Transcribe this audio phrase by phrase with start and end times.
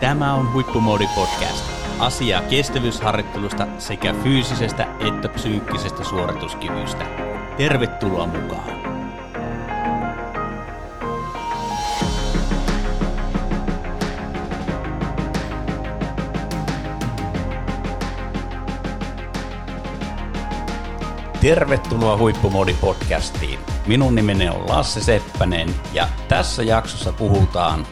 [0.00, 1.64] Tämä on Huippumoodi Podcast.
[1.98, 7.04] Asiaa kestävyysharjoittelusta sekä fyysisestä että psyykkisestä suorituskyvystä.
[7.56, 8.80] Tervetuloa mukaan!
[21.40, 23.58] Tervetuloa Huippumoodi podcastiin.
[23.86, 27.86] Minun nimeni on Lasse Seppänen ja tässä jaksossa puhutaan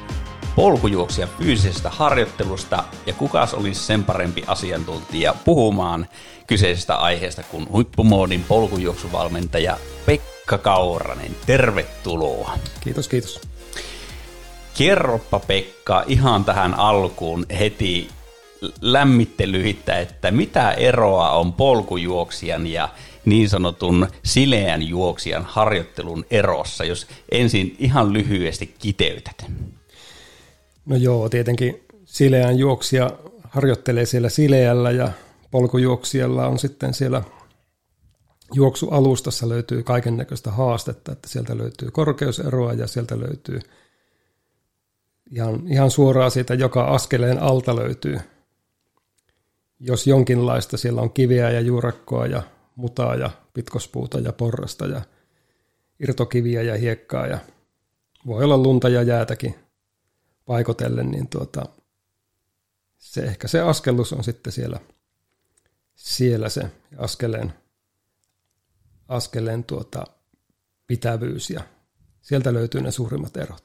[0.59, 6.07] polkujuoksia fyysisestä harjoittelusta ja kukas olisi sen parempi asiantuntija puhumaan
[6.47, 9.77] kyseisestä aiheesta kuin huippumoodin polkujuoksuvalmentaja
[10.07, 11.37] Pekka Kauranen.
[11.47, 12.59] Tervetuloa.
[12.81, 13.41] Kiitos, kiitos.
[14.79, 18.09] Kerroppa Pekka ihan tähän alkuun heti
[18.81, 22.89] lämmittelyitä, että mitä eroa on polkujuoksijan ja
[23.25, 29.45] niin sanotun sileän juoksijan harjoittelun erossa, jos ensin ihan lyhyesti kiteytät?
[30.89, 33.11] No joo, tietenkin sileän juoksija
[33.45, 35.11] harjoittelee siellä sileällä ja
[35.51, 37.23] polkujuoksijalla on sitten siellä
[38.53, 43.61] juoksualustassa löytyy kaiken näköistä haastetta, että sieltä löytyy korkeuseroa ja sieltä löytyy
[45.31, 48.21] ihan, ihan suoraan siitä joka askeleen alta löytyy,
[49.81, 52.43] jos jonkinlaista, siellä on kiveä ja juurakkoa ja
[52.77, 55.03] mutaa ja pitkospuuta ja porrasta ja
[56.01, 57.39] irtokiviä ja hiekkaa ja
[58.27, 59.68] voi olla lunta ja jäätäkin
[60.49, 61.67] paikotellen, niin tuota,
[62.99, 64.81] se ehkä se askellus on sitten siellä,
[65.95, 66.63] siellä se
[66.97, 67.53] askeleen,
[69.09, 70.05] askeleen tuota,
[70.87, 71.61] pitävyys ja
[72.21, 73.63] sieltä löytyy ne suurimmat erot.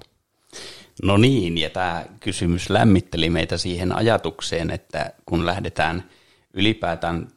[1.03, 6.09] No niin, ja tämä kysymys lämmitteli meitä siihen ajatukseen, että kun lähdetään
[6.53, 7.28] ylipäätään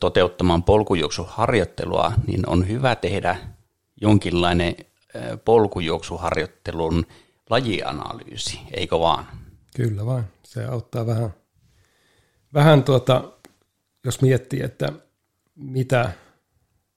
[0.00, 3.36] toteuttamaan polkujuoksuharjoittelua, niin on hyvä tehdä
[4.00, 4.76] jonkinlainen
[5.44, 7.06] polkujuoksuharjoittelun
[7.50, 9.26] lajianalyysi, eikö vaan?
[9.76, 10.24] Kyllä vain.
[10.44, 11.34] Se auttaa vähän,
[12.54, 13.32] vähän tuota,
[14.04, 14.92] jos miettii, että
[15.54, 16.12] mitä,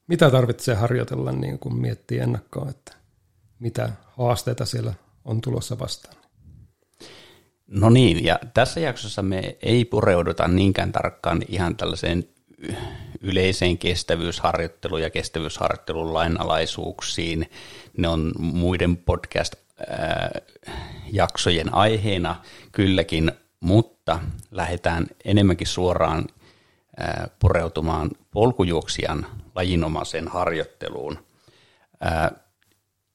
[0.07, 2.95] mitä tarvitsee harjoitella, niin kun miettii ennakkoon, että
[3.59, 4.93] mitä haasteita siellä
[5.25, 6.15] on tulossa vastaan.
[7.67, 12.29] No niin, ja tässä jaksossa me ei pureuduta niinkään tarkkaan ihan tällaiseen
[13.21, 17.49] yleiseen kestävyysharjoitteluun ja kestävyysharjoittelun lainalaisuuksiin.
[17.97, 18.97] Ne on muiden
[19.79, 22.41] podcast-jaksojen aiheena
[22.71, 24.19] kylläkin, mutta
[24.51, 26.27] lähdetään enemmänkin suoraan
[27.39, 29.25] pureutumaan polkujuoksijan
[29.55, 31.25] lajinomaiseen harjoitteluun.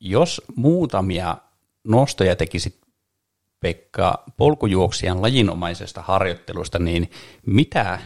[0.00, 1.36] Jos muutamia
[1.84, 2.80] nostoja tekisit
[3.60, 7.10] Pekka polkujuoksijan lajinomaisesta harjoittelusta, niin
[7.46, 8.00] mitä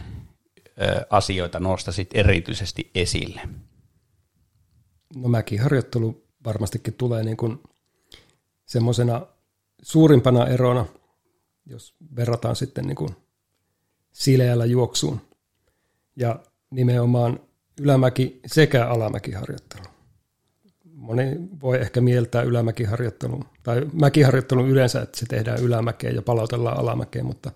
[1.09, 3.41] asioita nostasit erityisesti esille?
[5.15, 7.59] No mäkiharjoittelu varmastikin tulee niin kuin
[8.65, 9.27] semmoisena
[9.81, 10.85] suurimpana erona,
[11.65, 13.15] jos verrataan sitten niin kuin
[14.11, 15.21] sileällä juoksuun.
[16.15, 16.39] Ja
[16.69, 17.39] nimenomaan
[17.81, 19.83] ylämäki sekä alamäkiharjoittelu.
[20.93, 27.25] Moni voi ehkä mieltää ylämäkiharjoittelun, tai mäkiharjoittelun yleensä, että se tehdään ylämäkeen ja palautellaan alamäkeen,
[27.25, 27.51] mutta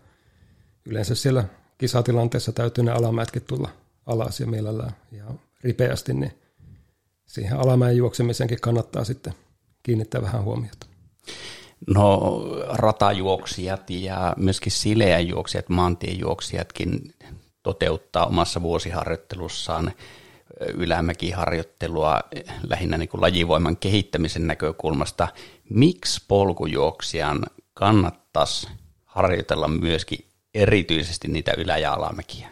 [0.86, 1.44] yleensä siellä
[1.78, 3.70] kisatilanteessa täytyy ne alamäetkin tulla
[4.06, 6.32] alas ja mielellään ihan ripeästi, niin
[7.26, 9.34] siihen alamäen juoksemisenkin kannattaa sitten
[9.84, 10.89] kiinnittää vähän huomiota.
[11.88, 17.14] No ratajuoksijat ja myöskin sileäjuoksijat, maantiejuoksijatkin
[17.64, 19.92] toteuttaa omassa vuosiharjoittelussaan
[20.60, 22.20] ylämäkiharjoittelua
[22.68, 25.28] lähinnä niin kuin lajivoiman kehittämisen näkökulmasta.
[25.70, 28.68] Miksi polkujuoksijan kannattaisi
[29.06, 32.50] harjoitella myöskin erityisesti niitä ylä- ja alamäkiä?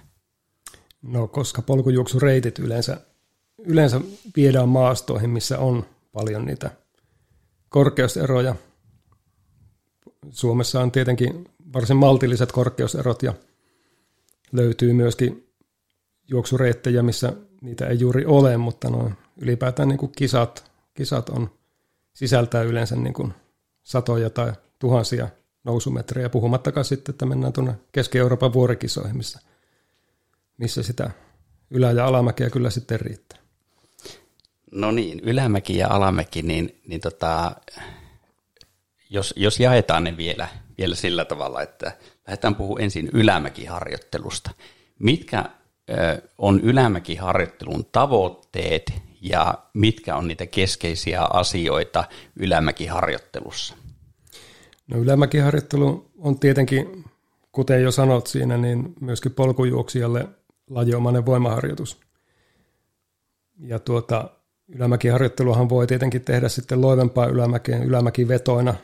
[1.02, 2.98] No koska polkujuoksureitit yleensä,
[3.58, 4.02] yleensä
[4.36, 6.72] viedään maastoihin, missä on paljon niitä
[7.70, 8.56] korkeuseroja.
[10.30, 13.34] Suomessa on tietenkin varsin maltilliset korkeuserot ja
[14.52, 15.48] löytyy myöskin
[16.28, 19.12] juoksureittejä, missä niitä ei juuri ole, mutta no,
[19.42, 21.50] ylipäätään niin kuin kisat, kisat on,
[22.14, 23.34] sisältää yleensä niin kuin
[23.84, 25.30] satoja tai tuhansia
[25.64, 29.40] nousumetrejä, puhumattakaan sitten, että mennään tuonne Keski-Euroopan vuorikisoihin, missä,
[30.58, 31.12] missä sitä
[31.72, 33.47] ylä- ja alamäkiä kyllä sitten riittää.
[34.72, 37.56] No niin, ylämäki ja alamäki, niin, niin tota,
[39.10, 40.48] jos, jos jaetaan ne vielä,
[40.78, 41.92] vielä sillä tavalla, että
[42.28, 44.52] lähdetään puhumaan ensin ylämäkiharjoittelusta.
[45.00, 45.46] Mitkä
[45.90, 52.04] ö, on ylämäkiharjoittelun tavoitteet ja mitkä on niitä keskeisiä asioita
[52.36, 53.76] ylämäkiharjoittelussa?
[54.88, 57.06] No ylämäkiharjoittelu on tietenkin,
[57.52, 60.28] kuten jo sanot siinä, niin myöskin polkujuoksijalle
[60.70, 61.98] lajiomainen voimaharjoitus.
[63.60, 64.30] Ja tuota,
[64.68, 68.76] ylämäkiharjoitteluhan voi tietenkin tehdä sitten loivempaa ylämäkeen ylämäkivetoina.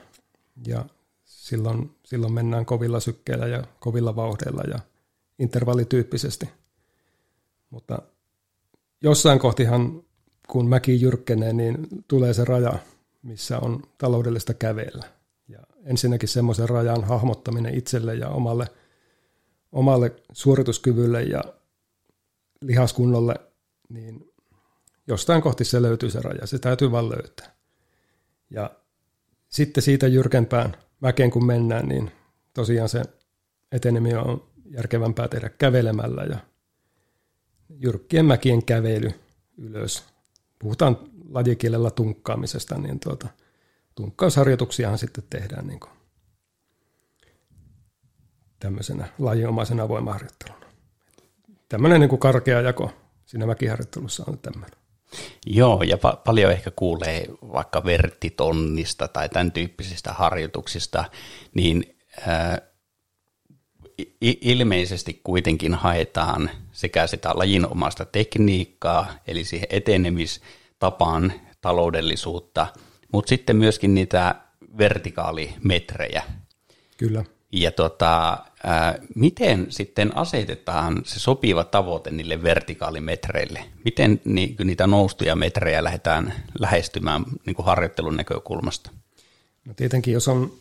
[0.67, 0.85] Ja
[1.23, 4.79] silloin, silloin mennään kovilla sykkeillä ja kovilla vauhdeilla ja
[5.39, 6.49] intervallityyppisesti.
[7.69, 8.01] Mutta
[9.01, 10.03] jossain kohtihan,
[10.47, 12.73] kun mäki jyrkkenee, niin tulee se raja,
[13.21, 15.05] missä on taloudellista kävellä.
[15.47, 18.67] Ja ensinnäkin semmoisen rajan hahmottaminen itselle ja omalle,
[19.71, 21.43] omalle suorituskyvylle ja
[22.61, 23.35] lihaskunnolle,
[23.89, 24.32] niin
[25.07, 26.47] jostain kohti se löytyy se raja.
[26.47, 27.55] Se täytyy vaan löytää.
[28.49, 28.69] Ja
[29.49, 32.11] sitten siitä jyrkempään mäkeen kun mennään, niin
[32.53, 33.01] tosiaan se
[33.71, 36.37] eteneminen on järkevämpää tehdä kävelemällä ja
[37.69, 39.11] jyrkkien mäkien kävely
[39.57, 40.03] ylös.
[40.59, 40.97] Puhutaan
[41.29, 43.27] lajikielellä tunkkaamisesta, niin tuota,
[43.95, 45.91] tunkkausharjoituksiahan sitten tehdään niin kuin
[48.59, 50.65] tämmöisenä lajinomaisena voimaharjoitteluna.
[51.69, 52.91] Tämmöinen niin kuin karkea jako
[53.25, 54.82] siinä mäkiharjoittelussa on tämmöinen.
[55.45, 61.05] Joo, ja pa- paljon ehkä kuulee vaikka vertitonnista tai tämän tyyppisistä harjoituksista,
[61.53, 61.95] niin
[62.27, 62.61] ää,
[64.21, 72.67] ilmeisesti kuitenkin haetaan sekä sitä lajinomaista tekniikkaa, eli siihen etenemistapaan taloudellisuutta,
[73.11, 74.35] mutta sitten myöskin niitä
[74.77, 76.23] vertikaalimetrejä.
[76.97, 77.25] Kyllä.
[77.51, 78.37] Ja tota,
[79.15, 83.65] miten sitten asetetaan se sopiva tavoite niille vertikaalimetreille?
[83.85, 88.91] Miten ni, niitä noustuja metrejä lähdetään lähestymään niin kuin harjoittelun näkökulmasta?
[89.65, 90.53] No tietenkin, jos on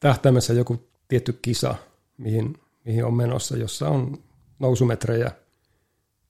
[0.00, 1.74] tähtäimessä joku tietty kisa,
[2.18, 4.18] mihin, mihin on menossa, jossa on
[4.58, 5.30] nousumetrejä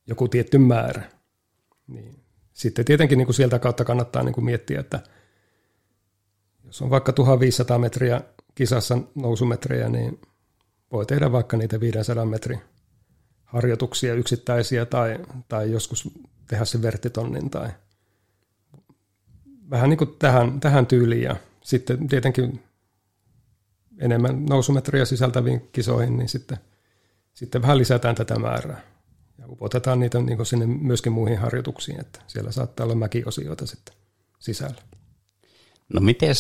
[0.07, 1.03] joku tietty määrä,
[1.87, 2.19] niin
[2.53, 5.01] sitten tietenkin niin kuin sieltä kautta kannattaa niin kuin miettiä, että
[6.65, 8.21] jos on vaikka 1500 metriä
[8.55, 10.21] kisassa nousumetrejä, niin
[10.93, 12.61] voi tehdä vaikka niitä 500 metrin
[13.45, 15.19] harjoituksia yksittäisiä tai,
[15.49, 16.09] tai joskus
[16.49, 17.69] tehdä se vertitonnin tai
[19.71, 22.63] vähän niin kuin tähän, tähän tyyliin ja sitten tietenkin
[23.99, 26.59] enemmän nousumetriä sisältäviin kisoihin, niin sitten,
[27.35, 28.81] sitten vähän lisätään tätä määrää.
[29.39, 33.95] Ja upotetaan niitä niin kuin sinne myöskin muihin harjoituksiin, että siellä saattaa olla mäkiosioita sitten
[34.39, 34.83] sisällä.
[35.95, 36.35] No miten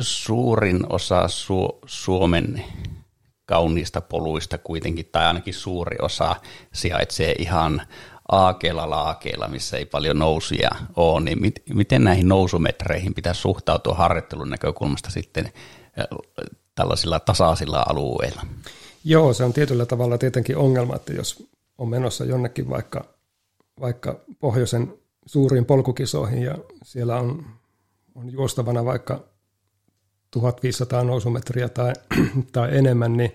[0.00, 2.64] suurin osa Su- Suomen
[3.48, 6.36] kauniista poluista kuitenkin, tai ainakin suuri osa
[6.72, 7.82] sijaitsee ihan
[8.28, 14.50] aakeella laakeella, missä ei paljon nousuja ole, niin mit, miten näihin nousumetreihin pitäisi suhtautua harjoittelun
[14.50, 15.52] näkökulmasta sitten
[16.74, 18.42] tällaisilla tasaisilla alueilla?
[19.04, 21.48] Joo, se on tietyllä tavalla tietenkin ongelma, että jos
[21.78, 23.04] on menossa jonnekin vaikka,
[23.80, 24.94] vaikka pohjoisen
[25.26, 27.44] suuriin polkukisoihin ja siellä on
[28.18, 29.24] on juostavana vaikka
[30.30, 31.92] 1500 nousumetriä tai,
[32.52, 33.34] tai enemmän, niin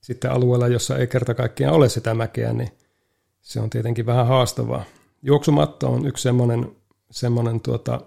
[0.00, 2.70] sitten alueella, jossa ei kerta kaikkiaan ole sitä mäkeä, niin
[3.40, 4.84] se on tietenkin vähän haastavaa.
[5.22, 6.76] Juoksumatto on yksi semmoinen,
[7.10, 8.00] semmoinen tuota,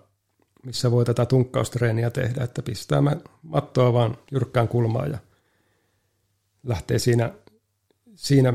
[0.65, 3.01] missä voi tätä tunkkaustreeniä tehdä, että pistää
[3.41, 5.17] mattoa vaan jyrkkään kulmaan ja
[6.63, 7.33] lähtee siinä,
[8.15, 8.53] siinä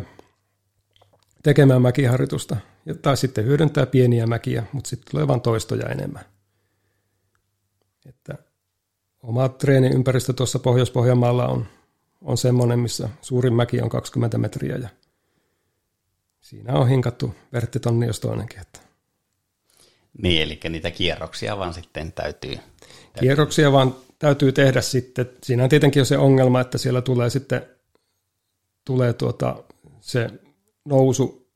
[1.43, 2.57] tekemään mäkiharjoitusta.
[3.03, 6.25] Tai sitten hyödyntää pieniä mäkiä, mutta sitten tulee vain toistoja enemmän.
[8.07, 8.39] Että
[9.27, 11.67] oma treeniympäristö tuossa Pohjois-Pohjanmaalla on,
[12.23, 14.89] on semmoinen, missä suurin mäki on 20 metriä ja
[16.41, 18.61] siinä on hinkattu verttitonni jos toinenkin.
[18.61, 18.81] Että.
[20.23, 23.21] Niin, eli niitä kierroksia vaan sitten täytyy, täytyy...
[23.21, 25.31] Kierroksia vaan täytyy tehdä sitten.
[25.43, 27.67] Siinä on tietenkin jo se ongelma, että siellä tulee sitten
[28.85, 29.65] tulee tuota,
[30.01, 30.31] se
[30.85, 31.49] nousu,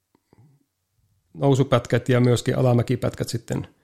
[1.35, 3.67] nousupätkät ja myöskin alamäkipätkät sitten–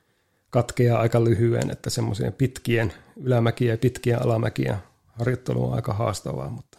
[0.50, 6.78] katkeaa aika lyhyen, että semmoisien pitkien ylämäkiä ja pitkien alamäkiä harjoittelu on aika haastavaa, mutta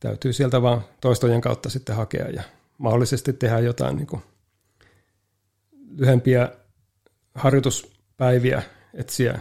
[0.00, 2.42] täytyy sieltä vaan toistojen kautta sitten hakea ja
[2.78, 4.22] mahdollisesti tehdä jotain niin kuin
[5.96, 6.48] lyhempiä
[7.34, 8.62] harjoituspäiviä,
[8.94, 9.40] etsiä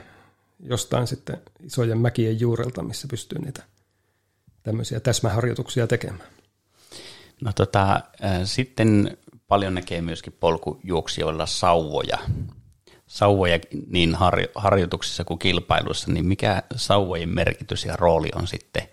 [0.60, 3.64] jostain sitten isojen mäkien juurelta, missä pystyy niitä
[4.64, 6.30] tämmöisiä täsmäharjoituksia tekemään.
[7.42, 8.02] No tota, äh,
[8.44, 9.18] sitten
[9.48, 12.18] paljon näkee myöskin polkujuoksijoilla sauvoja
[13.16, 18.84] sauvoja niin har, harjoituksissa kuin kilpailuissa, niin mikä sauvojen merkitys ja rooli on sitten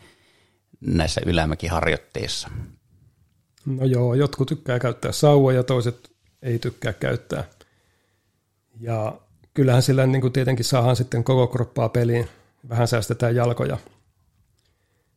[0.80, 2.48] näissä ylämäkiharjoitteissa?
[3.66, 6.10] No joo, jotkut tykkää käyttää sauvoja, toiset
[6.42, 7.44] ei tykkää käyttää.
[8.80, 9.20] Ja
[9.54, 12.28] kyllähän sillä niin kuin tietenkin saadaan sitten koko kroppaa peliin.
[12.68, 13.78] Vähän säästetään jalkoja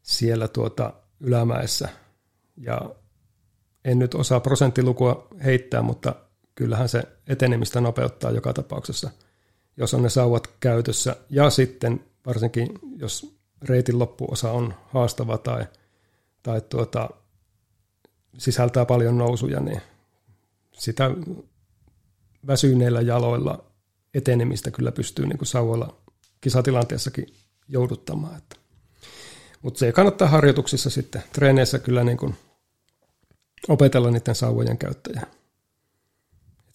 [0.01, 1.89] siellä tuota ylämäessä.
[2.57, 2.81] Ja
[3.83, 6.15] en nyt osaa prosenttilukua heittää, mutta
[6.55, 9.11] kyllähän se etenemistä nopeuttaa joka tapauksessa,
[9.77, 11.15] jos on ne sauvat käytössä.
[11.29, 15.65] Ja sitten varsinkin, jos reitin loppuosa on haastava tai,
[16.43, 17.09] tai tuota,
[18.37, 19.81] sisältää paljon nousuja, niin
[20.71, 21.11] sitä
[22.47, 23.65] väsyneillä jaloilla
[24.13, 25.97] etenemistä kyllä pystyy niin kuin sauvoilla
[26.41, 27.33] kisatilanteessakin
[27.67, 28.37] jouduttamaan.
[28.37, 28.55] Että.
[29.61, 32.35] Mutta se kannattaa harjoituksissa sitten, treeneissä kyllä niin kuin
[33.67, 35.21] opetella niiden sauvojen käyttäjä.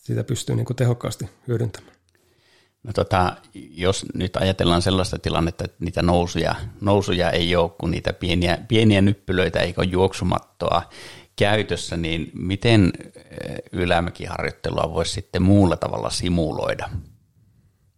[0.01, 1.97] Sitä pystyy niin kuin tehokkaasti hyödyntämään.
[2.83, 8.13] No tota, jos nyt ajatellaan sellaista tilannetta, että niitä nousuja, nousuja ei ole, kun niitä
[8.13, 10.83] pieniä, pieniä nyppylöitä eikä ole juoksumattoa
[11.37, 16.91] käytössä, niin miten eh, ylämäkiharjoittelua voisi sitten muulla tavalla simuloida?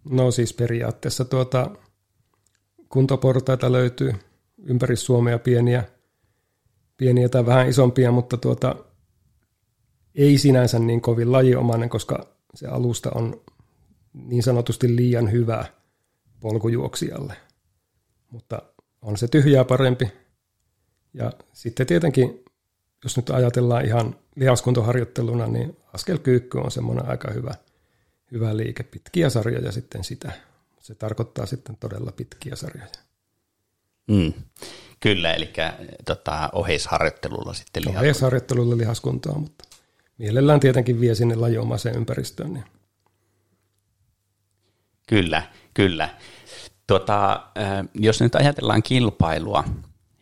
[0.04, 1.70] No siis periaatteessa tuota,
[2.88, 4.14] kuntoportaita löytyy
[4.64, 5.84] ympäri Suomea pieniä,
[6.96, 8.76] pieniä tai vähän isompia, mutta tuota,
[10.14, 13.40] ei sinänsä niin kovin lajiomainen, koska se alusta on
[14.14, 15.64] niin sanotusti liian hyvä
[16.40, 17.36] polkujuoksijalle.
[18.30, 18.62] Mutta
[19.02, 20.12] on se tyhjää parempi.
[21.14, 22.44] Ja sitten tietenkin,
[23.04, 27.54] jos nyt ajatellaan ihan lihaskuntoharjoitteluna, niin askelkyykky on semmoinen aika hyvä,
[28.32, 28.82] hyvä liike.
[28.82, 30.32] Pitkiä sarjoja sitten sitä.
[30.80, 32.88] Se tarkoittaa sitten todella pitkiä sarjoja.
[34.06, 34.32] Mm.
[35.00, 35.52] Kyllä, eli
[36.04, 38.00] tota, oheisharjoittelulla sitten lihaskuntoa.
[38.00, 39.64] Oheisharjoittelulla lihaskuntoa, mutta
[40.18, 42.52] mielellään tietenkin vie sinne lajiomaiseen ympäristöön.
[42.52, 42.64] Niin.
[45.08, 45.42] Kyllä,
[45.74, 46.08] kyllä.
[46.86, 47.46] Tota,
[47.94, 49.64] jos nyt ajatellaan kilpailua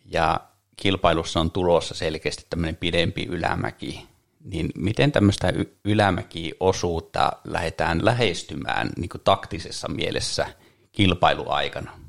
[0.05, 0.41] ja
[0.77, 4.09] kilpailussa on tulossa selkeästi tämmöinen pidempi ylämäki,
[4.45, 5.53] niin miten tämmöistä
[5.85, 10.47] ylämäki-osuutta lähdetään lähestymään niin kuin taktisessa mielessä
[10.93, 12.01] kilpailuaikana?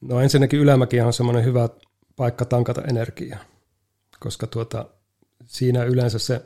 [0.00, 1.68] No ensinnäkin ylämäki on semmoinen hyvä
[2.16, 3.40] paikka tankata energiaa,
[4.20, 4.84] koska tuota,
[5.48, 6.44] siinä yleensä se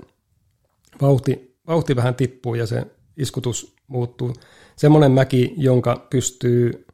[1.00, 4.35] vauhti, vauhti vähän tippuu ja se iskutus muuttuu.
[4.76, 6.87] Semmoinen mäki, jonka pystyy,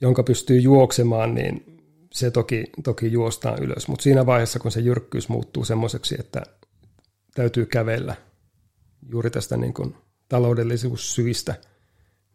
[0.00, 1.80] jonka pystyy juoksemaan, niin
[2.12, 3.88] se toki, toki juostaan ylös.
[3.88, 6.42] Mutta siinä vaiheessa, kun se jyrkkyys muuttuu semmoiseksi, että
[7.34, 8.16] täytyy kävellä
[9.08, 9.94] juuri tästä niin kuin
[10.28, 11.54] taloudellisuussyistä,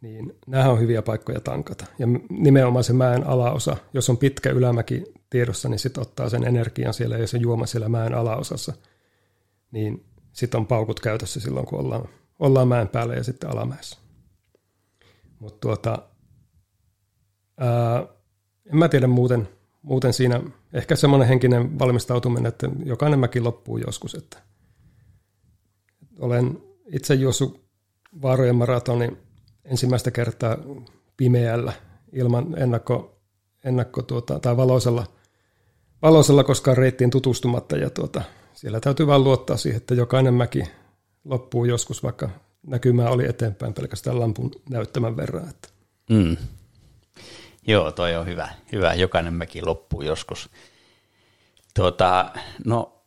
[0.01, 1.86] niin nämä on hyviä paikkoja tankata.
[2.00, 6.93] Ja nimenomaan se mäen alaosa, jos on pitkä ylämäki tiedossa, niin sitten ottaa sen energian
[6.93, 8.74] siellä ja se juoma siellä mäen alaosassa,
[9.72, 12.08] niin sitten on paukut käytössä silloin, kun ollaan
[12.41, 13.98] ollaan mäen päällä ja sitten alamäessä.
[15.39, 16.10] Mutta tuota,
[18.65, 19.50] en mä tiedä muuten,
[19.81, 20.41] muuten siinä,
[20.74, 24.15] ehkä semmoinen henkinen valmistautuminen, että jokainen mäki loppuu joskus.
[24.15, 24.38] Että
[26.20, 27.62] olen itse juossut
[28.22, 29.17] Vaarojen maratonin
[29.65, 30.58] ensimmäistä kertaa
[31.18, 31.74] pimeällä
[32.13, 33.20] ilman ennakko,
[33.63, 35.06] ennakko tuota, tai valoisella,
[36.01, 37.77] valoisella koskaan reittiin tutustumatta.
[37.77, 38.22] Ja tuota,
[38.53, 40.63] siellä täytyy vain luottaa siihen, että jokainen mäki
[41.25, 42.30] loppuu joskus, vaikka
[42.68, 45.50] näkymää oli eteenpäin pelkästään lampun näyttämän verran.
[45.50, 45.68] Että.
[46.10, 46.38] Mm.
[47.68, 48.50] Joo, toi on hyvä.
[48.72, 50.50] Hyvä, jokainen mäki loppuu joskus.
[51.74, 52.32] Tuota,
[52.65, 53.03] no,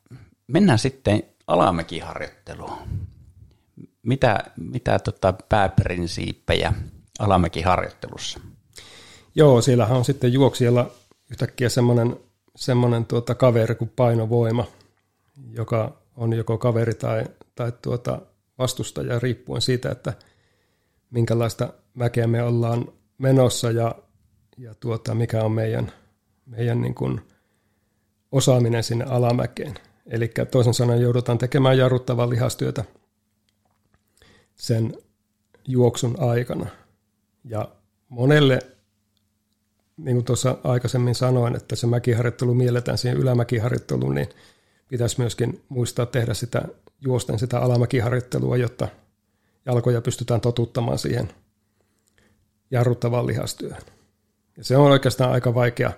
[0.47, 2.79] mennään sitten alamäkiharjoitteluun.
[4.05, 6.73] Mitä, mitä tota pääprinsiippejä
[7.19, 8.41] alamäkiharjoittelussa?
[9.35, 10.91] Joo, siellähän on sitten juoksijalla
[11.31, 12.17] yhtäkkiä semmoinen,
[12.57, 14.65] semmoinen tuota kaveri kuin painovoima,
[15.51, 18.21] joka on joko kaveri tai, tai tuota
[18.59, 20.13] vastustaja riippuen siitä, että
[21.11, 23.95] minkälaista mäkeä me ollaan menossa ja,
[24.59, 25.93] ja tuota, mikä on meidän,
[26.47, 27.21] meidän niin kuin
[28.33, 29.75] osaaminen sinne alamäkeen.
[30.07, 32.85] Eli toisin sanoen joudutaan tekemään jarruttavaa lihastyötä
[34.55, 34.95] sen
[35.69, 36.67] juoksun aikana.
[37.45, 37.69] Ja
[38.09, 38.59] monelle,
[39.97, 44.29] niin kuin tuossa aikaisemmin sanoin, että se mäkiharjoittelu mielletään siihen ylämäkiharjoitteluun, niin
[44.89, 46.63] pitäisi myöskin muistaa tehdä sitä
[47.01, 48.89] juosten sitä alamäkiharjoittelua, jotta
[49.67, 51.29] jalkoja pystytään totuttamaan siihen
[52.71, 53.83] jarruttavaan lihastyöhön.
[54.57, 55.93] Ja se on oikeastaan aika vaikea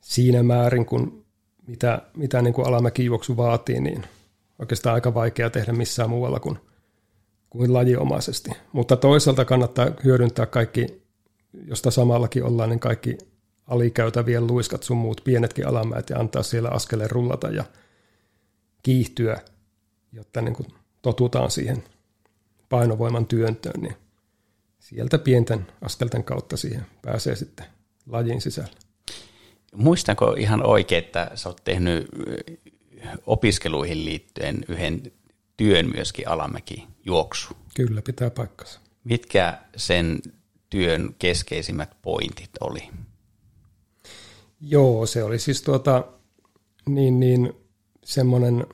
[0.00, 1.24] siinä määrin, kun
[1.66, 4.04] mitä, mitä niin kuin alamäkijuoksu vaatii, niin
[4.58, 6.58] oikeastaan aika vaikea tehdä missään muualla kuin,
[7.56, 8.50] kuin lajiomaisesti.
[8.72, 11.02] Mutta toisaalta kannattaa hyödyntää kaikki,
[11.66, 13.18] josta samallakin ollaan, niin kaikki
[13.66, 17.64] alikäytävien luiskat sun muut pienetkin alamäet ja antaa siellä askeleen rullata ja
[18.82, 19.40] kiihtyä–
[20.16, 20.66] jotta niin kuin
[21.02, 21.84] totutaan siihen
[22.68, 23.96] painovoiman työntöön, niin
[24.78, 27.66] sieltä pienten askelten kautta siihen pääsee sitten
[28.06, 28.70] lajin sisälle.
[29.74, 32.08] Muistanko ihan oikein, että sä oot tehnyt
[33.26, 35.12] opiskeluihin liittyen yhden
[35.56, 37.56] työn myöskin alamäki juoksu?
[37.74, 38.80] Kyllä, pitää paikkansa.
[39.04, 40.18] Mitkä sen
[40.70, 42.82] työn keskeisimmät pointit oli?
[44.60, 46.04] Joo, se oli siis tuota,
[46.88, 47.52] niin, niin
[48.04, 48.66] semmoinen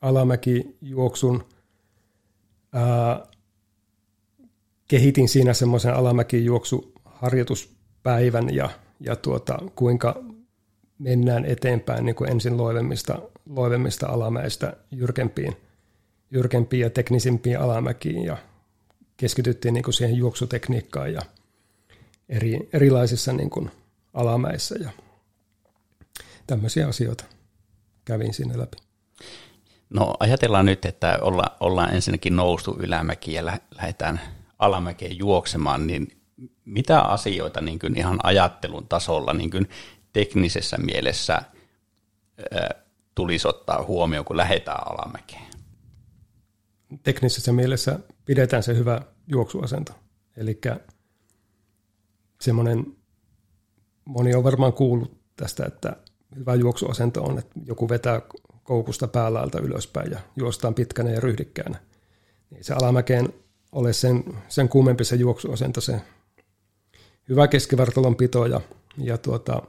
[0.00, 1.44] alamäkijuoksun.
[2.72, 3.26] Ää,
[4.88, 8.70] kehitin siinä semmoisen alamäkijuoksuharjoituspäivän ja,
[9.00, 10.24] ja tuota, kuinka
[10.98, 15.56] mennään eteenpäin niin kuin ensin loivemmista, loivemmista alamäistä jyrkempiin,
[16.34, 18.36] jyrkempiin ja teknisimpiin alamäkiin ja
[19.16, 21.20] keskityttiin niin kuin siihen juoksutekniikkaan ja
[22.28, 23.70] eri, erilaisissa niin kuin
[24.14, 24.90] alamäissä ja
[26.46, 27.24] tämmöisiä asioita
[28.04, 28.76] kävin sinne läpi.
[29.90, 33.44] No ajatellaan nyt, että olla, ollaan ensinnäkin noustu ylämäkiin ja
[33.76, 34.20] lähdetään
[34.58, 36.08] alamäkeen juoksemaan, niin
[36.64, 39.68] mitä asioita niin kuin ihan ajattelun tasolla niin kuin
[40.12, 42.70] teknisessä mielessä ää,
[43.14, 45.53] tulisi ottaa huomioon, kun lähdetään alamäkeen?
[47.02, 49.92] Teknisessä mielessä pidetään se hyvä juoksuasento.
[50.36, 50.60] Eli
[52.40, 52.86] semmoinen,
[54.04, 55.96] moni on varmaan kuullut tästä, että
[56.36, 58.22] hyvä juoksuasento on, että joku vetää
[58.62, 61.78] koukusta päälaelta ylöspäin ja juostaan pitkänä ja ryhdikkäänä.
[62.50, 63.28] Niin se alamäkeen
[63.72, 66.00] ole sen, sen kuumempi se juoksuasento, se
[67.28, 68.60] hyvä keskivartalon pito ja,
[68.98, 69.62] ja tuota,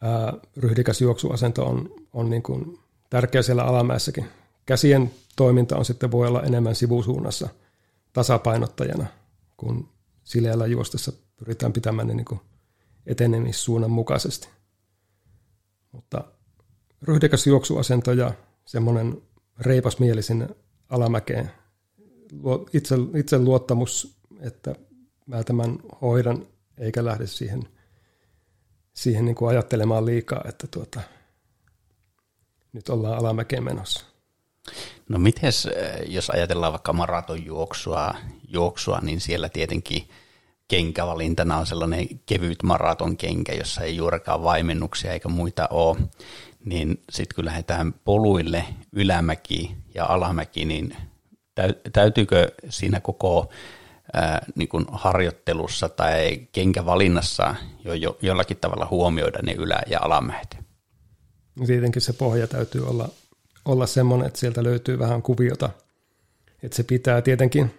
[0.00, 2.78] ää, ryhdikäs juoksuasento on, on niin kuin
[3.10, 4.28] tärkeä siellä alamäessäkin.
[4.66, 7.48] Käsien toiminta on sitten voi olla enemmän sivusuunnassa
[8.12, 9.06] tasapainottajana,
[9.56, 9.88] kun
[10.24, 12.40] sileällä juostessa pyritään pitämään ne niin kuin
[13.06, 14.48] etenemissuunnan mukaisesti.
[15.92, 16.24] Mutta
[17.02, 18.32] ryhdikäs juoksuasento ja
[18.64, 19.22] semmoinen
[19.60, 20.48] reipas mieli sinne
[20.88, 21.50] alamäkeen,
[22.72, 24.74] itse, itse luottamus, että
[25.26, 26.46] mä tämän hoidan,
[26.78, 27.62] eikä lähde siihen,
[28.94, 31.00] siihen niin kuin ajattelemaan liikaa, että tuota,
[32.72, 34.07] nyt ollaan alamäkeen menossa.
[35.08, 38.14] No mites, eh, jos ajatellaan vaikka maratonjuoksua,
[38.48, 40.08] juoksua, niin siellä tietenkin
[40.68, 45.96] kenkävalintana on sellainen kevyt maratonkenkä, jossa ei juurikaan vaimennuksia eikä muita ole,
[46.64, 50.96] niin sitten kun lähdetään poluille ylämäki ja alamäki, niin
[51.92, 53.50] täytyykö siinä koko
[54.12, 60.58] ää, niin kuin harjoittelussa tai kenkävalinnassa jo, jo jollakin tavalla huomioida ne ylä- ja alamäet?
[61.56, 63.08] No tietenkin se pohja täytyy olla,
[63.68, 65.70] olla semmoinen, että sieltä löytyy vähän kuviota.
[66.62, 67.70] Että se pitää tietenkin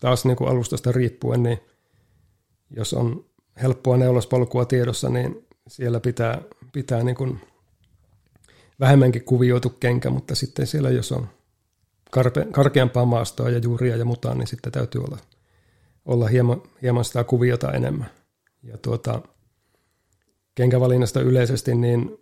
[0.00, 1.58] taas niin kuin alustasta riippuen, niin
[2.70, 3.24] jos on
[3.62, 6.42] helppoa neulospolkua tiedossa, niin siellä pitää,
[6.72, 7.40] pitää niin kuin
[8.80, 11.28] vähemmänkin kuvioitu kenkä, mutta sitten siellä jos on
[12.10, 15.18] karpe, karkeampaa maastoa ja juuria ja mutaan, niin sitten täytyy olla,
[16.04, 18.10] olla hieman, hieman sitä kuviota enemmän.
[18.62, 19.22] Ja tuota,
[20.54, 22.18] kenkävalinnasta yleisesti, niin,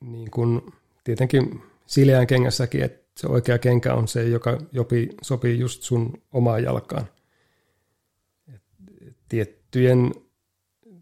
[0.00, 0.72] niin kun
[1.04, 6.62] tietenkin sileään kengässäkin, että se oikea kenkä on se, joka jopi, sopii just sun omaan
[6.62, 7.06] jalkaan.
[8.54, 8.62] Et,
[9.28, 10.14] tiettyjen,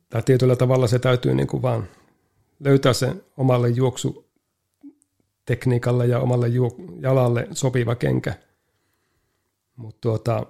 [0.09, 1.89] tai tietyllä tavalla se täytyy niin kuin vaan
[2.61, 4.31] löytää se omalle juoksu
[5.47, 6.47] tekniikalle ja omalle
[7.01, 8.35] jalalle sopiva kenkä.
[9.77, 10.47] Mutta tuota,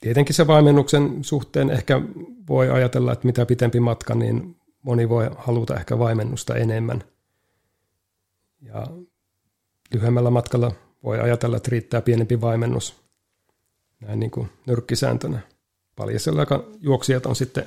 [0.00, 2.00] tietenkin se vaimennuksen suhteen ehkä
[2.48, 7.04] voi ajatella, että mitä pitempi matka, niin moni voi haluta ehkä vaimennusta enemmän.
[8.64, 8.86] Ja
[9.94, 10.72] lyhyemmällä matkalla
[11.02, 13.04] voi ajatella, että riittää pienempi vaimennus
[14.00, 15.40] näin niin kuin nyrkkisääntönä.
[15.96, 16.46] Paljasella
[16.80, 17.66] juoksijat on sitten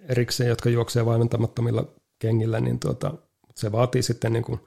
[0.00, 1.84] erikseen, jotka juoksee vaimentamattomilla
[2.18, 3.14] kengillä, niin tuota,
[3.54, 4.60] se vaatii sitten niin kuin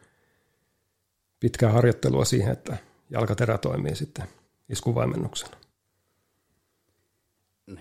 [1.39, 2.77] pitkää harjoittelua siihen, että
[3.09, 4.27] jalkaterä toimii sitten
[4.69, 5.57] iskuvaimennuksena.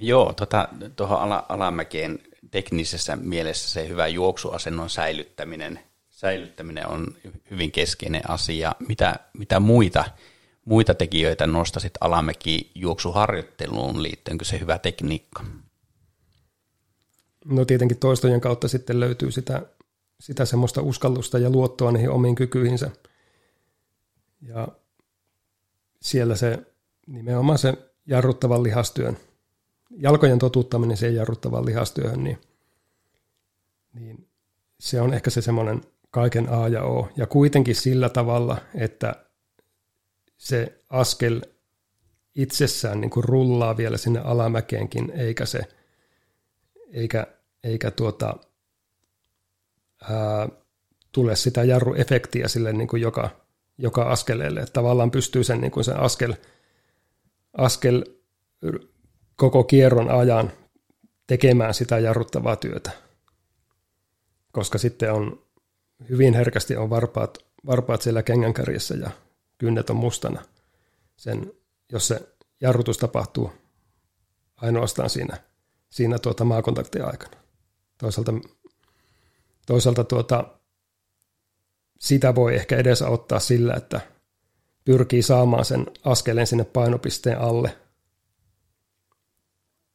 [0.00, 2.18] Joo, tuota, tuohon ala, alamäkeen
[2.50, 5.80] teknisessä mielessä se hyvä juoksuasennon säilyttäminen,
[6.20, 7.06] säilyttäminen on
[7.50, 8.74] hyvin keskeinen asia.
[8.88, 10.04] Mitä, mitä muita,
[10.64, 15.44] muita tekijöitä nostasit alamäki juoksuharjoitteluun liittyen, se hyvä tekniikka?
[17.44, 19.62] No tietenkin toistojen kautta sitten löytyy sitä,
[20.20, 22.90] sitä semmoista uskallusta ja luottoa niihin omiin kykyihinsä–
[24.42, 24.68] ja
[26.02, 26.66] siellä se
[27.06, 29.16] nimenomaan se jarruttavan lihastyön,
[29.90, 32.38] jalkojen totuttaminen siihen jarruttavan lihastyöhön, niin,
[33.92, 34.28] niin
[34.80, 37.08] se on ehkä se semmoinen kaiken A ja O.
[37.16, 39.26] Ja kuitenkin sillä tavalla, että
[40.36, 41.40] se askel
[42.34, 45.60] itsessään niin kuin rullaa vielä sinne alamäkeenkin, eikä se,
[46.92, 47.26] eikä,
[47.64, 48.36] eikä tuota,
[50.10, 50.48] ää,
[51.12, 53.30] tule sitä jarruefektiä sille niin kuin joka,
[53.78, 54.60] joka askeleelle.
[54.60, 56.34] Että tavallaan pystyy sen, niin kuin sen askel,
[57.56, 58.04] askel
[59.36, 60.52] koko kierron ajan
[61.26, 62.90] tekemään sitä jarruttavaa työtä.
[64.52, 65.49] Koska sitten on
[66.08, 69.10] hyvin herkästi on varpaat, varpaat siellä kengänkärjessä ja
[69.58, 70.42] kynnet on mustana.
[71.16, 71.52] Sen,
[71.92, 72.20] jos se
[72.60, 73.52] jarrutus tapahtuu
[74.56, 75.36] ainoastaan siinä,
[75.90, 77.36] siinä tuota maakontaktin aikana.
[77.98, 78.32] Toisaalta,
[79.66, 80.44] toisaalta tuota,
[81.98, 84.00] sitä voi ehkä edesauttaa sillä, että
[84.84, 87.76] pyrkii saamaan sen askeleen sinne painopisteen alle,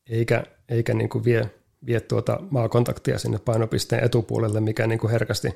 [0.09, 1.51] eikä, eikä niin kuin vie,
[1.85, 5.49] vie tuota maakontaktia sinne painopisteen etupuolelle, mikä niin kuin herkästi,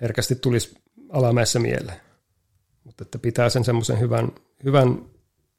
[0.00, 0.78] herkästi tulisi
[1.08, 2.00] alamäessä mieleen.
[2.84, 4.32] Mutta että pitää sen semmoisen hyvän,
[4.64, 5.04] hyvän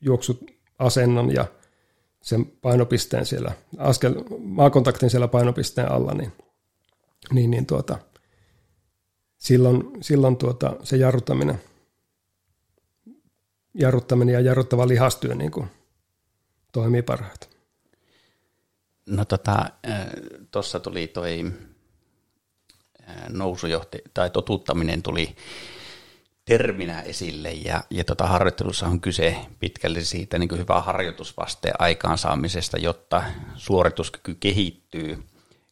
[0.02, 1.46] juoksuasennon ja
[2.22, 6.34] sen painopisteen siellä, askel, maakontaktin siellä painopisteen alla, niin,
[7.34, 8.00] niin, niin tuota,
[9.38, 11.62] silloin, silloin tuota, se jarruttaminen,
[13.74, 15.68] jarruttaminen ja jarruttava lihastyö niin kuin
[16.72, 17.50] toimii parhaiten.
[19.06, 19.66] No tota,
[20.52, 21.54] tuossa tuli toi
[23.30, 25.36] nousujohti, tai totuttaminen tuli
[26.46, 33.24] terminä esille ja, ja tota, harjoittelussa on kyse pitkälle siitä niin hyvää harjoitusvasteen aikaansaamisesta, jotta
[33.56, 35.24] suorituskyky kehittyy.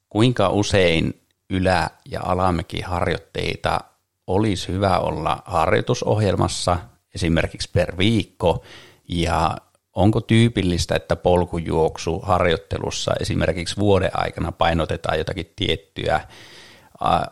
[0.09, 3.79] Kuinka usein ylä- ja alamäkiharjoitteita
[4.27, 6.79] olisi hyvä olla harjoitusohjelmassa
[7.15, 8.63] esimerkiksi per viikko
[9.07, 9.57] ja
[9.93, 16.21] onko tyypillistä, että polkujuoksu harjoittelussa esimerkiksi vuoden aikana painotetaan jotakin tiettyä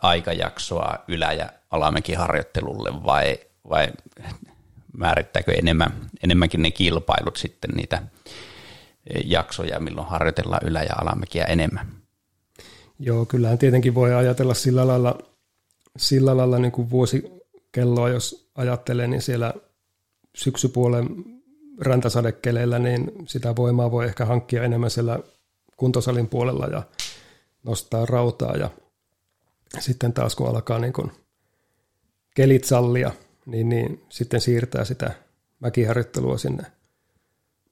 [0.02, 3.88] aikajaksoa ylä- ja alamäkiharjoittelulle vai, vai
[4.96, 8.02] määrittääkö enemmän, enemmänkin ne kilpailut sitten niitä
[9.24, 11.86] jaksoja, milloin harjoitellaan ylä- ja alamäkiä enemmän?
[12.98, 15.18] Joo, kyllähän tietenkin voi ajatella sillä lailla,
[15.96, 19.54] sillä lailla niin kuin vuosikelloa, jos ajattelee, niin siellä
[20.36, 21.08] syksypuolen
[21.80, 25.18] räntäsadekeleillä, niin sitä voimaa voi ehkä hankkia enemmän siellä
[25.76, 26.82] kuntosalin puolella ja
[27.64, 28.70] nostaa rautaa ja
[29.78, 31.10] sitten taas kun alkaa niin kuin
[32.34, 33.12] kelit sallia,
[33.46, 35.10] niin, niin sitten siirtää sitä
[35.60, 36.62] mäkiharjoittelua sinne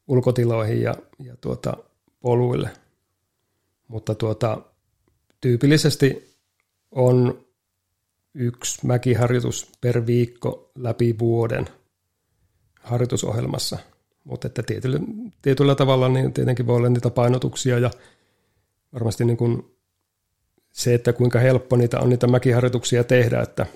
[0.09, 1.77] ulkotiloihin ja, ja tuota,
[2.21, 2.71] poluille.
[3.89, 4.63] Mutta tuota,
[5.41, 6.37] tyypillisesti
[6.91, 7.45] on
[8.35, 11.67] yksi mäkiharjoitus per viikko läpi vuoden
[12.81, 13.79] harjoitusohjelmassa.
[14.25, 15.01] Mutta että tietyllä,
[15.43, 17.91] tietyllä tavalla niin tietenkin voi olla niitä painotuksia ja
[18.93, 19.72] varmasti niin kuin
[20.73, 23.67] se, että kuinka helppo niitä on niitä mäkiharjoituksia tehdä, että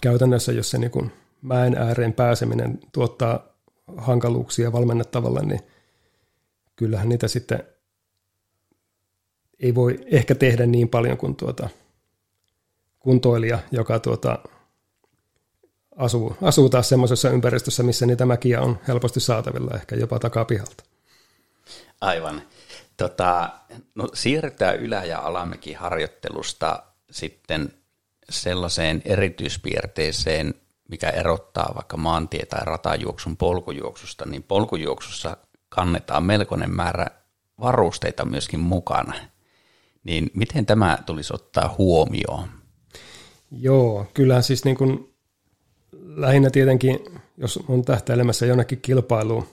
[0.00, 3.44] käytännössä jos se niin kuin mäen ääreen pääseminen tuottaa
[3.96, 5.60] hankaluuksia valmennettavalle, niin
[6.76, 7.64] kyllähän niitä sitten
[9.60, 11.68] ei voi ehkä tehdä niin paljon kuin tuota
[12.98, 14.38] kuntoilija, joka tuota
[15.96, 20.84] asuu, asuu taas semmoisessa ympäristössä, missä niitä mäkiä on helposti saatavilla, ehkä jopa takapihalta.
[22.00, 22.42] Aivan.
[22.98, 23.50] Tota,
[23.94, 27.72] no, siirrytään ylä- ja alamäkiharjoittelusta sitten
[28.30, 30.54] sellaiseen erityispiirteeseen,
[30.88, 35.36] mikä erottaa vaikka maantie- tai ratajuoksun polkujuoksusta, niin polkujuoksussa
[35.68, 37.06] kannetaan melkoinen määrä
[37.60, 39.14] varusteita myöskin mukana.
[40.04, 42.48] Niin miten tämä tulisi ottaa huomioon?
[43.50, 45.14] Joo, kyllä siis niin kuin
[46.06, 46.98] lähinnä tietenkin,
[47.36, 49.48] jos on tähtäilemässä jonnekin kilpailuun,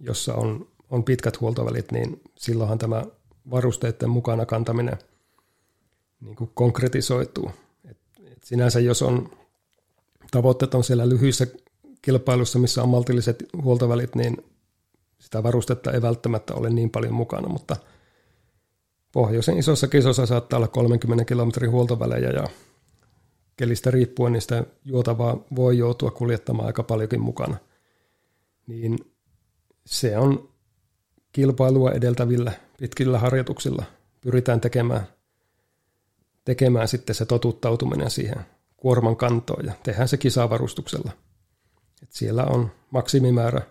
[0.00, 3.04] jossa on on pitkät huoltovälit, niin silloinhan tämä
[3.50, 4.98] varusteiden mukana kantaminen
[6.20, 7.50] niin kuin konkretisoituu.
[7.90, 7.98] Et,
[8.32, 9.30] et sinänsä jos on
[10.30, 11.46] tavoitteet on siellä lyhyissä
[12.02, 14.36] kilpailussa, missä on maltilliset huoltovälit, niin
[15.18, 17.76] sitä varustetta ei välttämättä ole niin paljon mukana, mutta
[19.12, 22.48] pohjoisen isossa kisossa saattaa olla 30 kilometrin huoltovälejä ja
[23.56, 27.56] kelistä riippuen niistä juotavaa voi joutua kuljettamaan aika paljonkin mukana.
[28.66, 28.98] Niin
[29.86, 30.48] se on
[31.32, 33.84] kilpailua edeltävillä pitkillä harjoituksilla
[34.20, 35.06] pyritään tekemään,
[36.44, 41.12] tekemään sitten se totuttautuminen siihen kuorman kantoon ja tehdään se kisavarustuksella.
[42.02, 43.62] Et siellä on maksimimäärä,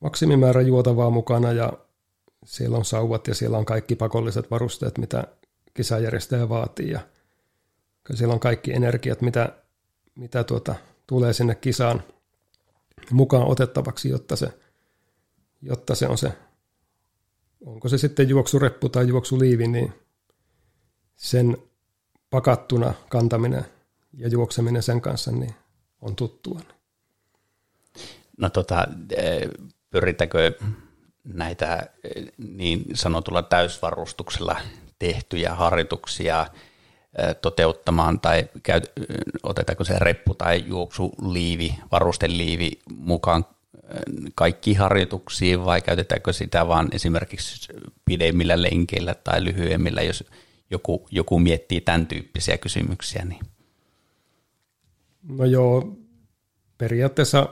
[0.00, 1.72] maksimimäärä juotavaa mukana ja
[2.44, 5.24] siellä on sauvat ja siellä on kaikki pakolliset varusteet, mitä
[5.74, 7.00] kisajärjestäjä vaatii ja
[8.14, 9.52] siellä on kaikki energiat, mitä,
[10.14, 10.74] mitä tuota,
[11.06, 12.02] tulee sinne kisaan
[13.10, 14.52] mukaan otettavaksi, jotta se–
[15.62, 16.32] jotta se on se,
[17.66, 19.92] onko se sitten juoksureppu tai juoksuliivi, niin
[21.16, 21.56] sen
[22.30, 23.64] pakattuna kantaminen
[24.12, 25.54] ja juokseminen sen kanssa niin
[26.00, 26.60] on tuttua.
[28.38, 29.46] No tota, e,
[29.90, 30.52] pyritäänkö
[31.24, 34.56] näitä e, niin sanotulla täysvarustuksella
[34.98, 36.46] tehtyjä harjoituksia
[37.14, 38.80] e, toteuttamaan tai käy,
[39.42, 43.44] otetaanko se reppu tai juoksuliivi, varusteliivi mukaan
[44.34, 47.72] kaikki harjoituksiin vai käytetäänkö sitä vaan esimerkiksi
[48.04, 50.24] pidemmillä lenkeillä tai lyhyemmillä, jos
[50.70, 53.24] joku, joku miettii tämän tyyppisiä kysymyksiä?
[53.24, 53.40] Niin.
[55.28, 55.96] No joo,
[56.78, 57.48] periaatteessa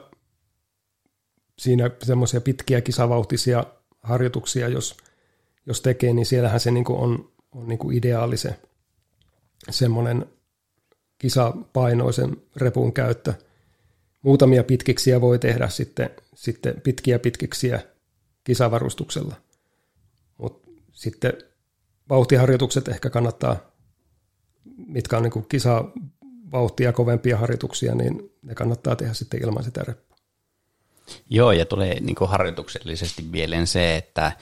[1.59, 3.65] siinä semmoisia pitkiä kisavauhtisia
[4.03, 4.97] harjoituksia, jos,
[5.67, 8.61] jos tekee, niin siellähän se niinku on, on niinku ideaali se
[9.71, 10.27] semmoinen
[11.19, 13.35] kisapainoisen repun käyttö–
[14.29, 17.81] muutamia pitkiksiä voi tehdä sitten, sitten pitkiä pitkiksiä
[18.45, 19.35] kisavarustuksella.
[20.39, 21.33] Mutta sitten
[22.09, 23.57] vauhtiharjoitukset ehkä kannattaa,
[24.87, 30.19] mitkä on niin kisavauhtia kovempia harjoituksia, niin ne kannattaa tehdä sitten ilman sitä reppua.
[31.31, 34.33] Joo, ja tulee niin harjoituksellisesti mieleen se, että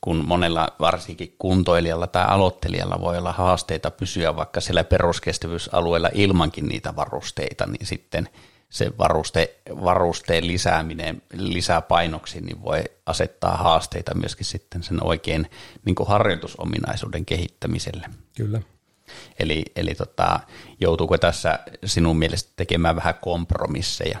[0.00, 6.96] kun monella varsinkin kuntoilijalla tai aloittelijalla voi olla haasteita pysyä vaikka siellä peruskestävyysalueella ilmankin niitä
[6.96, 8.28] varusteita, niin sitten
[8.68, 15.46] se varuste, varusteen lisääminen lisää painoksi, niin voi asettaa haasteita myöskin sitten sen oikein
[15.84, 18.06] niin harjoitusominaisuuden kehittämiselle.
[18.36, 18.62] Kyllä.
[19.38, 20.40] Eli, eli tota,
[20.80, 24.18] joutuuko tässä sinun mielestä tekemään vähän kompromisseja?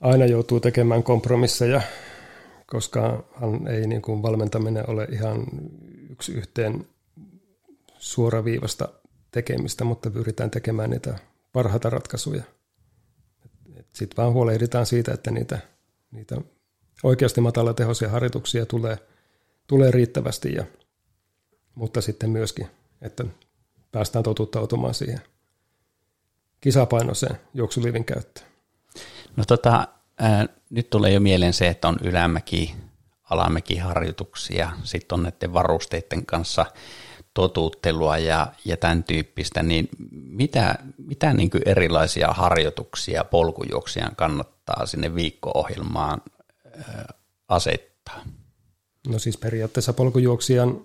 [0.00, 1.80] Aina joutuu tekemään kompromisseja,
[2.66, 5.46] koska hän ei niin kuin valmentaminen ole ihan
[6.10, 6.86] yksi yhteen
[7.98, 8.88] suoraviivasta
[9.30, 11.18] tekemistä, mutta pyritään tekemään niitä
[11.52, 12.42] parhaita ratkaisuja.
[13.94, 15.58] Sitten vaan huolehditaan siitä, että niitä,
[16.10, 16.36] niitä
[17.02, 18.98] oikeasti matalatehoisia harjoituksia tulee,
[19.66, 20.64] tulee riittävästi, ja,
[21.74, 22.66] mutta sitten myöskin,
[23.02, 23.24] että
[23.92, 25.20] päästään totuttautumaan siihen
[26.60, 28.46] kisapainoiseen juoksuliivin käyttöön.
[29.36, 32.74] No tota, ää, nyt tulee jo mieleen se, että on ylämäki,
[33.30, 36.66] alamäki harjoituksia, sitten on näiden varusteiden kanssa
[37.34, 45.14] totuuttelua ja, ja tämän tyyppistä, niin mitä, mitä niin kuin erilaisia harjoituksia polkujuoksijan kannattaa sinne
[45.14, 46.22] viikko-ohjelmaan
[47.48, 48.24] asettaa?
[49.08, 50.84] No siis periaatteessa polkujuoksijan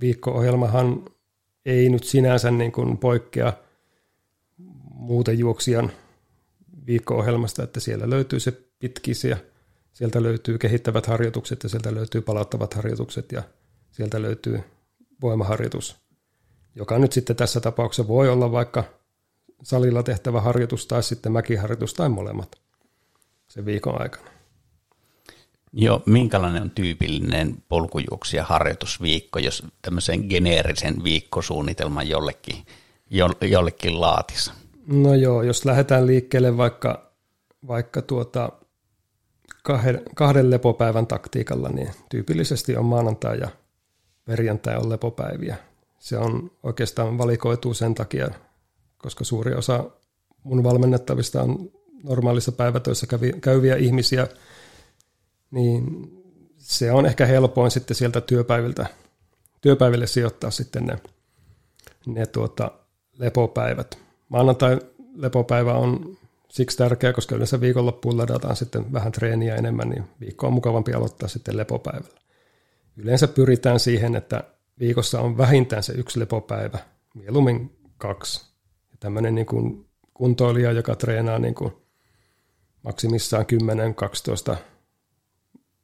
[0.00, 1.04] viikko-ohjelmahan
[1.66, 3.52] ei nyt sinänsä niin kuin poikkea
[4.94, 5.92] muuten juoksijan
[6.86, 9.38] viikko-ohjelmasta, että siellä löytyy se pitkisiä,
[9.92, 13.42] sieltä löytyy kehittävät harjoitukset ja sieltä löytyy palauttavat harjoitukset ja
[13.90, 14.62] sieltä löytyy
[15.22, 15.96] voimaharjoitus,
[16.74, 18.84] joka nyt sitten tässä tapauksessa voi olla vaikka
[19.62, 22.56] salilla tehtävä harjoitus tai sitten mäkiharjoitus tai molemmat
[23.48, 24.30] sen viikon aikana.
[25.72, 32.56] Joo, minkälainen on tyypillinen polkujuoksija harjoitusviikko, jos tämmöisen geneerisen viikkosuunnitelman jollekin,
[33.50, 34.54] jollekin laatissa?
[34.86, 37.12] No joo, jos lähdetään liikkeelle vaikka,
[37.66, 38.52] vaikka tuota
[39.62, 43.48] kahden, kahden lepopäivän taktiikalla, niin tyypillisesti on maanantai ja
[44.30, 45.56] perjantai on lepopäiviä.
[45.98, 48.28] Se on oikeastaan valikoituu sen takia,
[48.98, 49.84] koska suuri osa
[50.42, 51.70] mun valmennettavista on
[52.04, 53.06] normaalissa päivätöissä
[53.40, 54.28] käyviä ihmisiä,
[55.50, 56.12] niin
[56.58, 58.86] se on ehkä helpoin sitten sieltä työpäiviltä,
[59.60, 60.98] työpäiville sijoittaa sitten ne,
[62.06, 62.70] ne tuota,
[63.18, 63.98] lepopäivät.
[64.28, 64.78] Maanantai
[65.14, 66.16] lepopäivä on
[66.48, 71.28] siksi tärkeä, koska yleensä viikonloppuun ladataan sitten vähän treeniä enemmän, niin viikko on mukavampi aloittaa
[71.28, 72.20] sitten lepopäivällä.
[72.96, 74.44] Yleensä pyritään siihen, että
[74.78, 76.78] viikossa on vähintään se yksi lepopäivä,
[77.14, 78.46] mieluummin kaksi.
[78.90, 81.72] Ja tämmöinen niin kuin kuntoilija, joka treenaa niin kuin
[82.82, 84.56] maksimissaan 10, 12,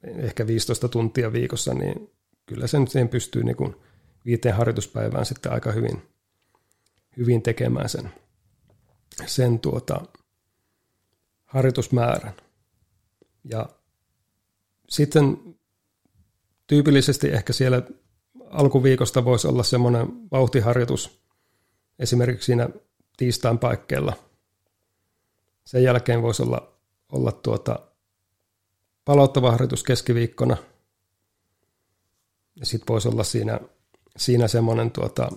[0.02, 2.10] ehkä 15 tuntia viikossa, niin
[2.46, 3.76] kyllä sen siihen pystyy niin kuin
[4.24, 6.02] viiteen harjoituspäivään sitten aika hyvin,
[7.16, 8.10] hyvin tekemään sen,
[9.26, 10.00] sen tuota,
[11.44, 12.34] harjoitusmäärän.
[13.44, 13.68] Ja
[14.88, 15.56] sitten
[16.66, 17.82] tyypillisesti ehkä siellä
[18.50, 21.20] alkuviikosta voisi olla semmoinen vauhtiharjoitus
[21.98, 22.68] esimerkiksi siinä
[23.16, 24.16] tiistain paikkeella.
[25.64, 26.72] Sen jälkeen voisi olla,
[27.12, 27.78] olla tuota
[29.04, 30.56] palauttava harjoitus keskiviikkona.
[32.56, 33.60] Ja sitten voisi olla siinä,
[34.16, 35.30] siinä semmoinen tuota,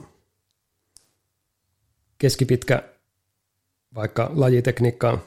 [2.18, 2.84] keskipitkä
[3.96, 5.22] vaikka lajitekniikkaan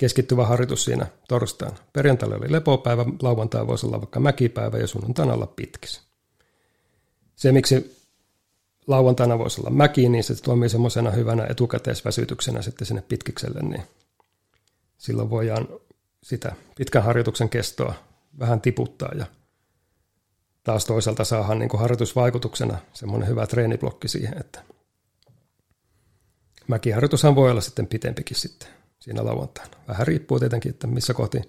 [0.00, 1.76] keskittyvä harjoitus siinä torstaina.
[1.92, 6.00] Perjantaina oli lepopäivä, lauantai voisi olla vaikka mäkipäivä ja sunnuntaina olla pitkis.
[7.36, 7.96] Se, miksi
[8.86, 13.82] lauantaina voisi olla mäki, niin se toimii semmoisena hyvänä etukäteisväsytyksenä sitten sinne pitkikselle, niin
[14.98, 15.68] silloin voidaan
[16.22, 17.94] sitä pitkän harjoituksen kestoa
[18.38, 19.26] vähän tiputtaa ja
[20.64, 24.62] taas toisaalta saadaan niin kuin harjoitusvaikutuksena semmoinen hyvä treeniblokki siihen, että
[26.66, 29.76] mäkiharjoitushan voi olla sitten pitempikin sitten siinä lauantaina.
[29.88, 31.40] Vähän riippuu tietenkin, että missä kohti,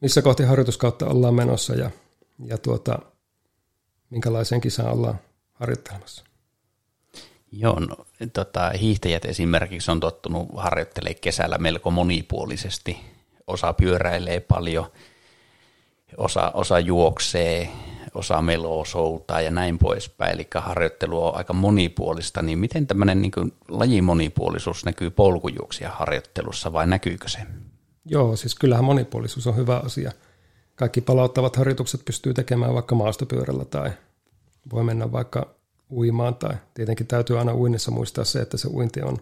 [0.00, 1.90] missä kohti harjoituskautta ollaan menossa ja,
[2.44, 2.98] ja tuota,
[4.10, 5.18] minkälaiseen kisaan ollaan
[5.52, 6.24] harjoittelemassa.
[7.52, 7.96] Joo, no,
[8.32, 13.00] tota, hiihtäjät esimerkiksi on tottunut harjoittelemaan kesällä melko monipuolisesti.
[13.46, 14.92] Osa pyöräilee paljon,
[16.16, 17.68] osa, osa juoksee,
[18.14, 20.34] osa meloo, soutaa ja näin poispäin.
[20.34, 22.42] Eli harjoittelu on aika monipuolista.
[22.42, 27.38] Niin miten tämmöinen niin lajimonipuolisuus näkyy polkujuoksia harjoittelussa vai näkyykö se?
[28.04, 30.12] Joo, siis kyllähän monipuolisuus on hyvä asia.
[30.74, 33.90] Kaikki palauttavat harjoitukset pystyy tekemään vaikka maastopyörällä tai
[34.72, 35.54] voi mennä vaikka
[35.90, 39.16] uimaan tai tietenkin täytyy aina uinnissa muistaa se, että se uinti on,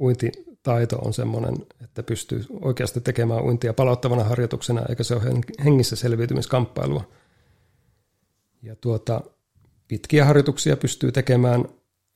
[0.00, 1.54] uintitaito on semmoinen,
[1.84, 5.22] että pystyy oikeasti tekemään uintia palauttavana harjoituksena, eikä se ole
[5.64, 7.04] hengissä selviytymiskamppailua.
[8.62, 9.20] Ja tuota,
[9.88, 11.64] pitkiä harjoituksia pystyy tekemään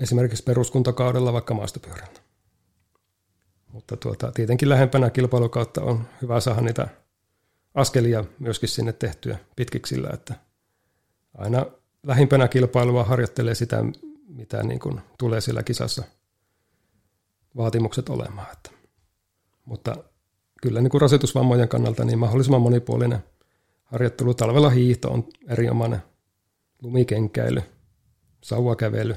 [0.01, 2.21] esimerkiksi peruskuntakaudella vaikka maastopyörällä.
[3.73, 6.89] Mutta tuota, tietenkin lähempänä kilpailukautta on hyvä saada niitä
[7.75, 10.35] askelia myöskin sinne tehtyä pitkiksillä, että
[11.35, 11.67] aina
[12.03, 13.85] lähimpänä kilpailua harjoittelee sitä,
[14.29, 16.03] mitä niin kuin tulee sillä kisassa
[17.57, 18.53] vaatimukset olemaan.
[18.53, 18.71] Että.
[19.65, 19.97] Mutta
[20.63, 23.25] kyllä niin kuin rasitusvammojen kannalta niin mahdollisimman monipuolinen
[23.85, 24.35] harjoittelu.
[24.35, 26.03] Talvella hiihto on erinomainen,
[26.83, 27.63] lumikenkäily,
[28.43, 29.17] sauvakävely,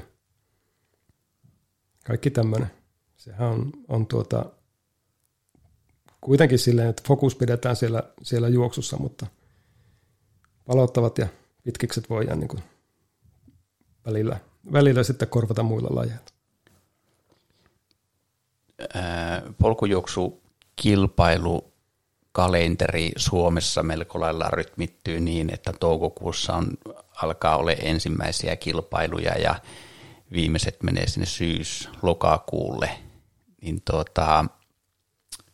[2.04, 2.70] kaikki tämmöinen.
[3.16, 4.46] Sehän on, on tuota,
[6.20, 9.26] kuitenkin silleen, että fokus pidetään siellä, siellä juoksussa, mutta
[10.66, 11.26] palauttavat ja
[11.62, 12.62] pitkikset voidaan niin kuin
[14.06, 14.40] välillä,
[14.72, 16.26] välillä sitten korvata muilla lajeilla.
[19.58, 20.42] Polkujuoksu
[20.76, 21.72] kilpailu
[22.32, 26.66] kalenteri Suomessa melko lailla rytmittyy niin, että toukokuussa on,
[27.22, 29.54] alkaa olla ensimmäisiä kilpailuja ja
[30.32, 32.90] viimeiset menee sinne syys-lokakuulle.
[33.62, 34.44] Niin tuota,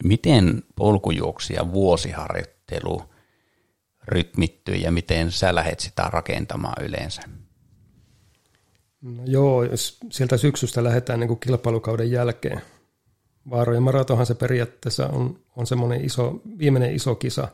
[0.05, 3.03] miten polkujuoksia vuosiharjoittelu
[4.05, 7.23] rytmittyy ja miten sä lähdet sitä rakentamaan yleensä?
[9.03, 12.63] No joo, jos sieltä syksystä lähdetään niin kuin kilpailukauden jälkeen.
[13.51, 17.49] Vaarojen maratonhan se periaatteessa on, on semmoinen iso, viimeinen iso kisa,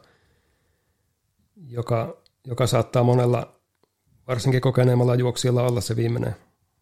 [1.66, 3.57] joka, joka saattaa monella,
[4.28, 6.36] varsinkin kokeneemmalla juoksijalla olla se viimeinen,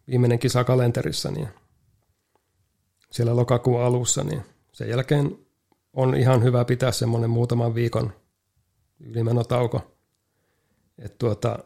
[0.08, 1.48] viimeinen kisa kalenterissa, niin
[3.10, 5.38] siellä lokakuun alussa, niin sen jälkeen
[5.92, 8.12] on ihan hyvä pitää semmoinen muutaman viikon
[9.00, 9.92] ylimenotauko.
[10.98, 11.58] Että tuota,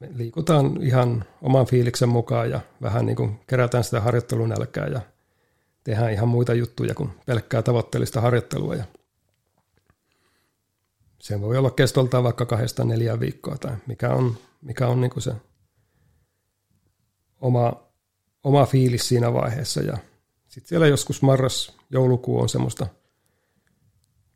[0.00, 5.00] me liikutaan ihan oman fiiliksen mukaan ja vähän niin kuin kerätään sitä harjoittelunälkää ja
[5.84, 8.74] tehdään ihan muita juttuja kuin pelkkää tavoitteellista harjoittelua.
[8.74, 8.84] Ja
[11.20, 15.32] se voi olla kestoltaan vaikka kahdesta neljään viikkoa tai mikä on, mikä on niin se
[17.40, 17.72] oma,
[18.44, 19.80] oma fiilis siinä vaiheessa.
[19.80, 19.98] Ja
[20.48, 22.86] sitten siellä joskus marras, joulukuu on semmoista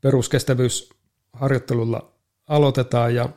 [0.00, 2.12] peruskestävyysharjoittelulla
[2.46, 3.28] aloitetaan ja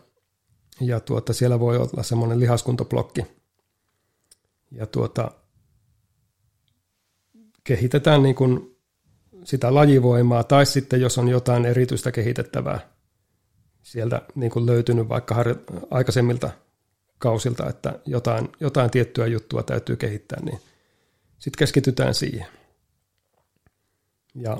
[0.80, 3.26] ja tuota, siellä voi olla semmoinen lihaskuntoblokki.
[4.72, 5.32] Ja tuota,
[7.64, 8.78] kehitetään niin kuin
[9.44, 12.95] sitä lajivoimaa, tai sitten jos on jotain erityistä kehitettävää
[13.86, 16.50] sieltä niin kuin löytynyt vaikka harjo- aikaisemmilta
[17.18, 20.60] kausilta, että jotain, jotain tiettyä juttua täytyy kehittää, niin
[21.40, 22.48] sitten keskitytään siihen.
[24.36, 24.58] Ja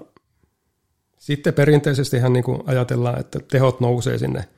[1.18, 4.50] sitten perinteisesti niin kuin ajatellaan, että tehot nousee sinne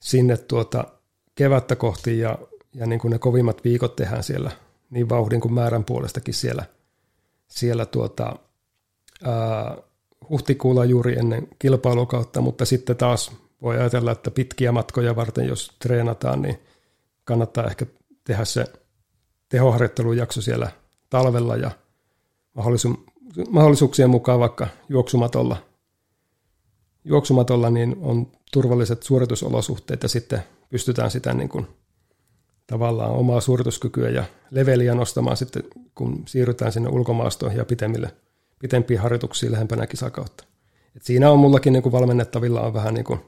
[0.00, 0.84] sinne tuota
[1.34, 2.38] kevättä kohti ja,
[2.74, 4.50] ja niin kuin ne kovimmat viikot tehdään siellä
[4.90, 6.64] niin vauhdin kuin määrän puolestakin siellä,
[7.48, 8.36] siellä tuota,
[9.24, 9.76] ää,
[10.30, 16.42] huhtikuulla juuri ennen kilpailukautta, mutta sitten taas voi ajatella, että pitkiä matkoja varten, jos treenataan,
[16.42, 16.58] niin
[17.24, 17.86] kannattaa ehkä
[18.24, 18.64] tehdä se
[19.48, 20.70] tehoharjoittelujakso siellä
[21.10, 21.70] talvella ja
[23.50, 25.56] mahdollisuuksien mukaan vaikka juoksumatolla–
[27.04, 31.66] juoksumatolla niin on turvalliset suoritusolosuhteet ja sitten pystytään sitä niin kuin
[32.66, 35.62] tavallaan omaa suorituskykyä ja leveliä nostamaan sitten,
[35.94, 38.10] kun siirrytään sinne ulkomaastoihin ja pitemmille,
[38.58, 40.44] pitempiin harjoituksiin lähempänä kisakautta.
[40.96, 43.20] Et siinä on mullakin niin kuin valmennettavilla on vähän niin kuin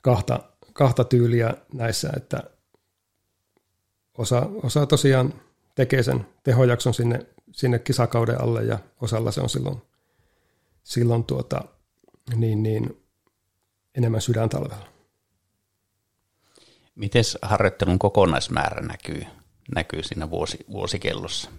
[0.00, 0.40] kahta,
[0.72, 2.42] kahta tyyliä näissä, että
[4.18, 5.34] osa, osa tosiaan
[5.74, 9.82] tekee sen tehojakson sinne, sinne kisakauden alle ja osalla se on silloin,
[10.82, 11.64] silloin tuota,
[12.36, 13.02] niin, niin
[13.94, 14.88] enemmän sydäntalvella.
[16.94, 19.22] Miten harjoittelun kokonaismäärä näkyy,
[19.74, 21.50] näkyy siinä vuosi, vuosikellossa?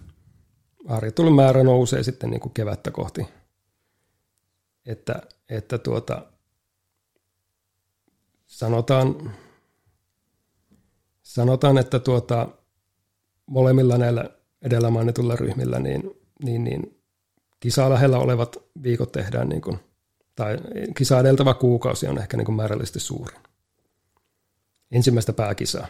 [0.88, 3.26] Harjoittelun määrä nousee sitten niin kuin kevättä kohti.
[4.86, 6.31] Että, että tuota,
[8.52, 9.36] sanotaan,
[11.22, 12.48] sanotaan, että tuota,
[13.46, 14.30] molemmilla näillä
[14.62, 16.10] edellä mainitulla ryhmillä niin,
[16.44, 17.02] niin, niin
[17.60, 19.78] kisaa lähellä olevat viikot tehdään niin kuin–
[20.36, 20.56] tai
[20.96, 23.40] kisa edeltävä kuukausi on ehkä niin kuin määrällisesti suurin.
[24.90, 25.86] Ensimmäistä pääkisaa.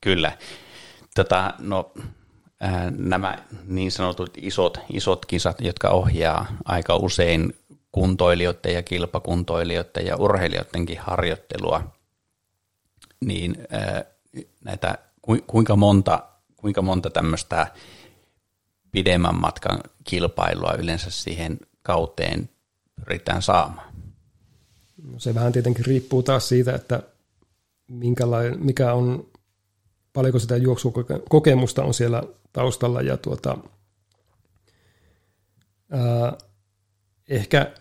[0.00, 0.38] Kyllä.
[1.14, 1.92] Tota, no,
[2.60, 7.56] ää, nämä niin sanotut isot, isot kisat, jotka ohjaa aika usein
[7.92, 11.92] kuntoilijoiden ja kilpakuntoilijoiden ja urheilijoidenkin harjoittelua,
[13.24, 13.56] niin
[14.64, 14.98] näitä,
[15.46, 16.22] kuinka monta,
[16.56, 17.66] kuinka monta tämmöistä
[18.90, 22.48] pidemmän matkan kilpailua yleensä siihen kauteen
[23.04, 23.92] pyritään saamaan?
[25.12, 27.02] No se vähän tietenkin riippuu taas siitä, että
[28.58, 29.26] mikä on,
[30.12, 32.22] paljonko sitä juoksukokemusta on siellä
[32.52, 33.58] taustalla ja tuota,
[35.90, 36.38] ää,
[37.28, 37.74] ehkä,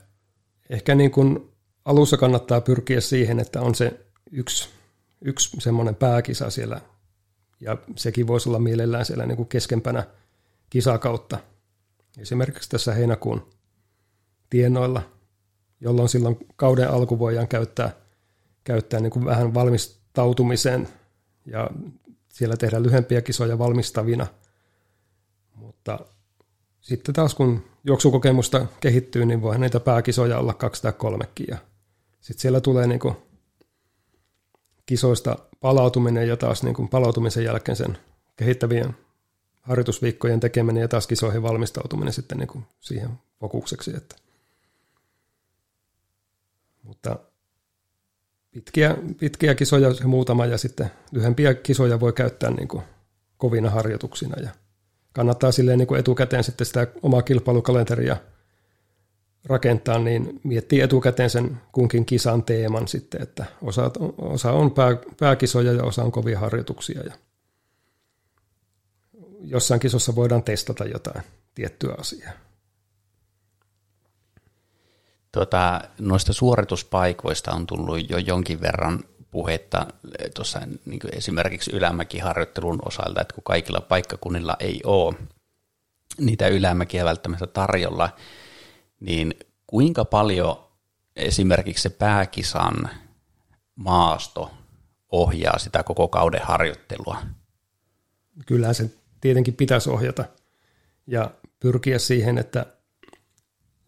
[0.71, 1.51] ehkä niin kuin
[1.85, 4.69] alussa kannattaa pyrkiä siihen, että on se yksi,
[5.21, 6.81] yksi semmoinen pääkisa siellä
[7.59, 10.03] ja sekin voisi olla mielellään siellä niin kuin keskempänä
[10.69, 11.37] kisakautta.
[12.17, 13.49] Esimerkiksi tässä heinäkuun
[14.49, 15.01] tienoilla
[15.81, 17.95] jolloin silloin kauden alku voidaan käyttää,
[18.63, 20.87] käyttää niin kuin vähän valmistautumiseen
[21.45, 21.69] ja
[22.29, 24.27] siellä tehdään lyhempiä kisoja valmistavina.
[25.55, 25.99] Mutta
[26.81, 31.45] sitten taas kun juoksukokemusta kehittyy, niin voi näitä pääkisoja olla kaksi tai kolmekin.
[31.49, 31.57] Ja
[32.21, 33.15] sitten siellä tulee niin kuin
[34.85, 37.97] kisoista palautuminen ja taas niin kuin palautumisen jälkeen sen
[38.35, 38.95] kehittävien
[39.61, 43.09] harjoitusviikkojen tekeminen ja taas kisoihin valmistautuminen sitten niin kuin siihen
[43.39, 43.97] fokukseksi.
[43.97, 44.15] Että.
[46.83, 47.19] Mutta
[48.51, 52.83] pitkiä, pitkiä kisoja se muutama ja sitten lyhempiä kisoja voi käyttää niin kuin
[53.37, 54.49] kovina harjoituksina ja
[55.13, 58.17] kannattaa silleen niin kuin etukäteen sitten sitä omaa kilpailukalenteria
[59.45, 65.73] rakentaa, niin miettii etukäteen sen kunkin kisan teeman sitten, että osa, osa on pää, pääkisoja
[65.73, 67.13] ja osa on kovia harjoituksia ja
[69.43, 71.23] jossain kisossa voidaan testata jotain
[71.55, 72.31] tiettyä asiaa.
[75.31, 79.87] Tuota, noista suorituspaikoista on tullut jo jonkin verran puhetta
[80.35, 85.15] tuossa niin esimerkiksi ylämäkiharjoittelun osalta, että kun kaikilla paikkakunnilla ei ole
[86.17, 88.09] niitä ylämäkiä välttämättä tarjolla,
[88.99, 89.33] niin
[89.67, 90.63] kuinka paljon
[91.15, 92.89] esimerkiksi se pääkisan
[93.75, 94.51] maasto
[95.11, 97.17] ohjaa sitä koko kauden harjoittelua?
[98.45, 98.89] Kyllä se
[99.21, 100.25] tietenkin pitäisi ohjata
[101.07, 102.65] ja pyrkiä siihen, että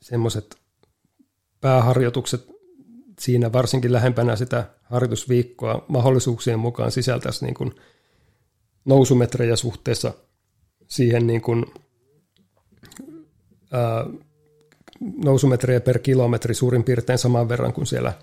[0.02, 0.58] semmoiset
[1.62, 2.53] pääharjoitukset
[3.20, 7.76] siinä varsinkin lähempänä sitä harjoitusviikkoa mahdollisuuksien mukaan sisältäisi niin kuin
[8.86, 10.14] nousumetrejä suhteessa
[10.88, 11.66] siihen niin kuin,
[13.72, 14.06] ää,
[15.26, 18.14] nousumetrejä per kilometri suurin piirtein saman verran kuin siellä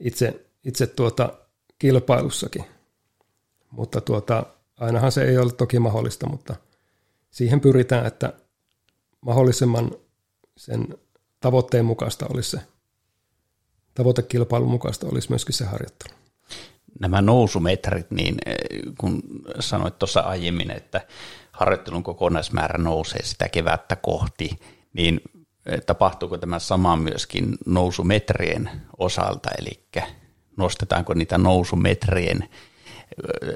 [0.00, 1.32] itse, itse tuota
[1.78, 2.64] kilpailussakin.
[3.70, 4.46] Mutta tuota,
[4.80, 6.56] ainahan se ei ole toki mahdollista, mutta
[7.30, 8.32] siihen pyritään, että
[9.20, 9.90] mahdollisimman
[10.56, 10.98] sen
[11.40, 12.60] tavoitteen mukaista olisi se,
[13.98, 16.14] tavoitekilpailun mukaista olisi myöskin se harjoittelu.
[17.00, 18.56] Nämä nousumetrit, niin eh,
[18.98, 19.22] kun
[19.60, 21.00] sanoit tuossa aiemmin, että
[21.52, 24.50] harjoittelun kokonaismäärä nousee sitä kevättä kohti,
[24.92, 25.20] niin
[25.66, 29.86] eh, tapahtuuko tämä sama myöskin nousumetrien osalta, eli
[30.56, 32.48] nostetaanko niitä nousumetrien eh,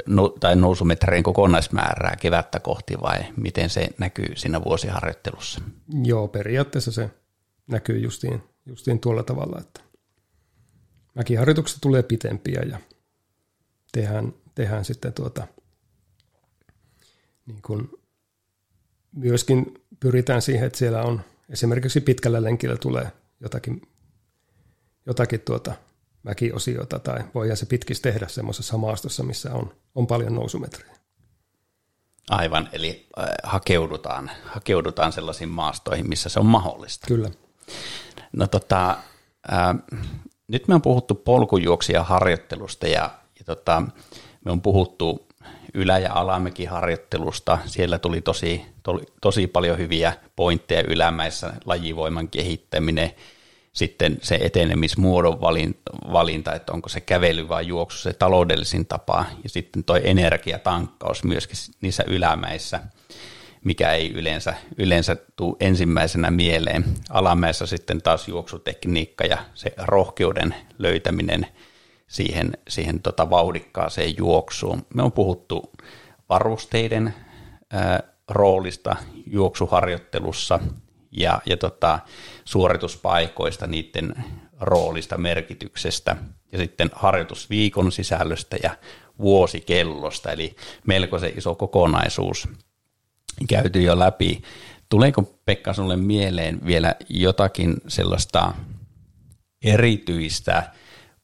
[0.07, 5.61] no, tai nousumetrien kokonaismäärää kevättä kohti vai miten se näkyy siinä vuosiharjoittelussa?
[6.05, 7.11] Joo, periaatteessa se
[7.67, 9.92] näkyy justiin, justiin tuolla tavalla, että
[11.15, 12.79] mäkiharjoitukset tulee pitempiä ja
[13.93, 15.47] tehdään, tehdään sitten tuota,
[17.47, 17.91] niin kuin
[19.13, 23.83] myöskin pyritään siihen, että siellä on esimerkiksi pitkällä lenkillä tulee jotakin,
[25.07, 25.75] jotakin tuota
[26.23, 30.93] mäkiosiota tai voidaan se pitkis tehdä semmoisessa maastossa, missä on, on paljon nousumetrejä.
[32.31, 37.07] Aivan, eli äh, hakeudutaan, hakeudutaan sellaisiin maastoihin, missä se on mahdollista.
[37.07, 37.31] Kyllä.
[38.33, 38.99] No tota,
[39.49, 39.75] ää,
[40.53, 43.83] nyt me on puhuttu polkujuoksia harjoittelusta ja, ja tota,
[44.45, 45.27] me on puhuttu
[45.75, 47.59] ylä- ja alamäkiharjoittelusta.
[47.67, 53.11] Siellä tuli tosi, tuli tosi paljon hyviä pointteja ylämäissä, lajivoiman kehittäminen,
[53.73, 55.41] sitten se etenemismuodon
[56.13, 61.57] valinta, että onko se kävely vai juoksu se taloudellisin tapa, ja sitten toi energiatankkaus myöskin
[61.81, 62.81] niissä ylämäissä–
[63.65, 66.85] mikä ei yleensä, yleensä tule ensimmäisenä mieleen.
[67.11, 71.47] Alamäessä sitten taas juoksutekniikka ja se rohkeuden löytäminen
[72.07, 74.87] siihen, siihen tota vauhdikkaaseen juoksuun.
[74.95, 75.73] Me on puhuttu
[76.29, 77.15] varusteiden
[77.71, 78.97] ää, roolista
[79.27, 80.61] juoksuharjoittelussa
[81.11, 81.99] ja, ja tota,
[82.45, 84.15] suorituspaikoista, niiden
[84.61, 86.17] roolista, merkityksestä
[86.53, 88.71] ja sitten harjoitusviikon sisällöstä ja
[89.19, 90.57] vuosikellosta, eli
[90.87, 92.49] melko se iso kokonaisuus–
[93.47, 94.43] käyty jo läpi.
[94.89, 98.55] Tuleeko Pekka sinulle mieleen vielä jotakin sellaista
[99.65, 100.73] erityistä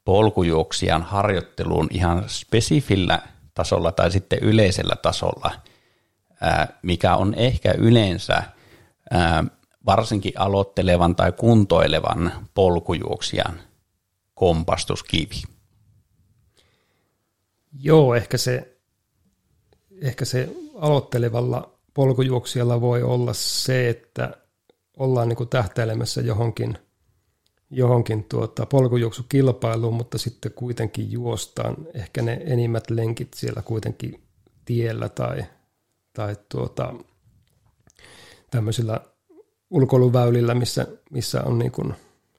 [0.04, 3.22] polkujuoksijan harjoitteluun ihan spesifillä
[3.54, 5.50] tasolla tai sitten yleisellä tasolla,
[6.82, 8.42] mikä on ehkä yleensä
[9.86, 13.60] varsinkin aloittelevan tai kuntoilevan polkujuoksijan
[14.34, 15.42] kompastuskivi?
[17.80, 18.78] Joo, ehkä se,
[20.02, 24.36] ehkä se aloittelevalla polkujuoksijalla voi olla se, että
[24.96, 26.78] ollaan niin kuin tähtäilemässä johonkin,
[27.70, 31.76] johonkin tuota polkujuoksukilpailuun, mutta sitten kuitenkin juostaan.
[31.94, 34.22] Ehkä ne enimmät lenkit siellä kuitenkin
[34.64, 35.44] tiellä tai,
[36.12, 36.94] tai tuota,
[38.50, 39.00] tämmöisillä
[39.70, 41.94] ulkoiluväylillä, missä, missä on niin kuin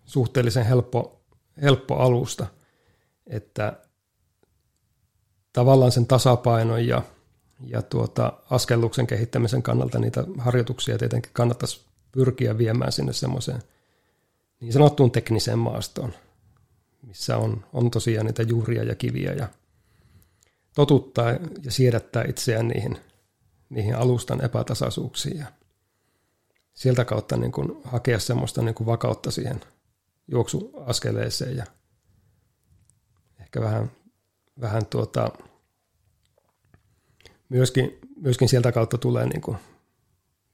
[0.05, 1.21] suhteellisen helppo,
[1.61, 2.47] helppo alusta,
[3.27, 3.79] että
[5.53, 7.01] tavallaan sen tasapainon ja
[7.65, 11.81] ja tuota, askelluksen kehittämisen kannalta niitä harjoituksia tietenkin kannattaisi
[12.11, 13.61] pyrkiä viemään sinne semmoiseen
[14.59, 16.13] niin sanottuun tekniseen maastoon,
[17.01, 19.47] missä on, on tosiaan niitä juuria ja kiviä ja
[20.75, 21.31] totuttaa
[21.63, 22.97] ja siedättää itseään niihin,
[23.69, 25.45] niihin alustan epätasaisuuksiin ja
[26.73, 29.61] sieltä kautta niin kuin hakea semmoista niin kuin vakautta siihen
[30.27, 31.65] juoksuaskeleeseen ja
[33.39, 33.91] ehkä vähän,
[34.61, 35.31] vähän tuota,
[37.49, 39.57] myöskin, myöskin sieltä kautta tulee niin kuin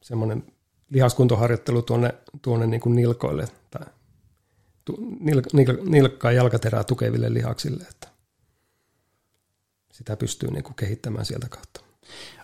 [0.02, 0.44] semmoinen
[0.90, 3.86] lihaskuntoharjoittelu tuonne, tuonne niin kuin nilkoille tai
[5.20, 8.08] nil, nil, nilkkaa jalkaterää tukeville lihaksille, että
[9.92, 11.82] sitä pystyy niin kuin kehittämään sieltä kautta.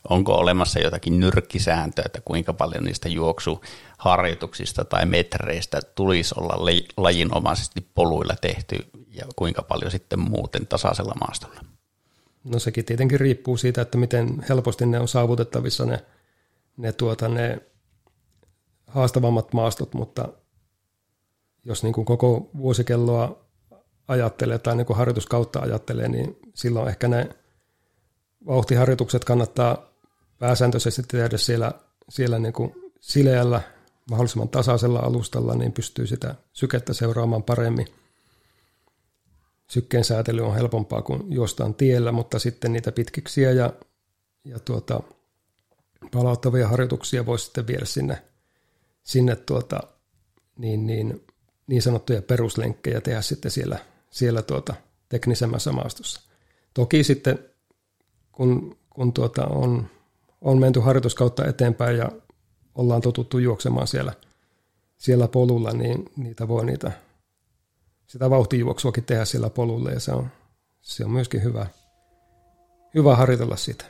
[0.10, 6.66] Onko olemassa jotakin nyrkkisääntöä, että kuinka paljon niistä juoksuharjoituksista tai metreistä tulisi olla
[6.98, 8.76] lajinomaisesti poluilla tehty
[9.08, 11.62] ja kuinka paljon sitten muuten tasaisella maastolla?
[12.44, 16.06] No sekin tietenkin riippuu siitä, että miten helposti ne on saavutettavissa ne,
[16.78, 17.62] ne, tuota, ne
[18.88, 20.30] haastavammat maastot, mutta
[21.66, 23.46] jos niin kuin koko vuosikelloa
[24.08, 27.30] ajattelee tai niin kuin harjoituskautta ajattelee, niin silloin ehkä ne
[28.46, 29.92] vauhtiharjoitukset kannattaa
[30.40, 31.72] pääsääntöisesti tehdä siellä,
[32.10, 33.62] siellä niin kuin sileällä,
[34.10, 37.88] mahdollisimman tasaisella alustalla, niin pystyy sitä sykettä seuraamaan paremmin.
[39.72, 43.74] Sykkeen säätely on helpompaa kuin juostaan tiellä, mutta sitten niitä pitkiksiä ja,
[44.46, 45.02] ja tuota,
[46.12, 48.24] palauttavia harjoituksia voisi sitten viedä sinne,
[49.04, 49.80] sinne tuota,
[50.58, 51.26] niin, niin,
[51.68, 54.74] niin sanottuja peruslenkkejä tehdä sitten siellä, siellä tuota,
[55.10, 56.22] teknisemmässä maastossa.
[56.74, 57.40] Toki sitten
[58.32, 59.90] kun, kun tuota on,
[60.42, 62.12] on menty harjoituskautta eteenpäin ja
[62.76, 64.14] ollaan totuttu juoksemaan siellä,
[64.98, 66.92] siellä polulla, niin niitä voi niitä,
[68.12, 70.28] sitä vauhtijuoksuakin tehdä siellä polulla ja se on,
[70.82, 71.68] se on myöskin hyvä,
[72.96, 73.86] hyvä harjoitella sitä.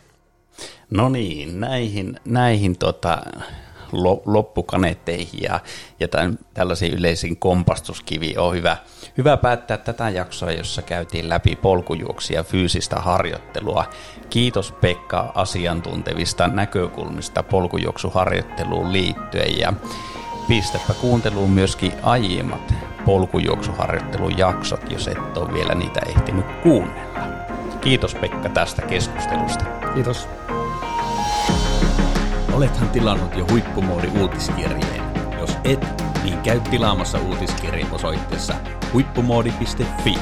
[0.89, 3.21] No niin, näihin, näihin tota,
[4.25, 5.59] loppukaneetteihin ja,
[5.99, 8.77] ja tämän, tällaisiin yleisiin kompastuskiviin on hyvä,
[9.17, 13.85] hyvä päättää tätä jaksoa, jossa käytiin läpi polkujuoksia fyysistä harjoittelua.
[14.29, 19.73] Kiitos Pekka asiantuntevista näkökulmista polkujuoksuharjoitteluun liittyen ja
[20.47, 27.01] pistäpä kuunteluun myöskin aiemmat polkujuoksuharjoittelun jaksot, jos et ole vielä niitä ehtinyt kuunnella.
[27.81, 29.65] Kiitos Pekka tästä keskustelusta.
[29.93, 30.27] Kiitos.
[32.53, 35.03] Olethan tilannut jo huippumoodi uutiskirjeen.
[35.39, 38.53] Jos et, niin käy tilaamassa uutiskirjeen osoitteessa
[38.93, 40.17] huippumoodi.fi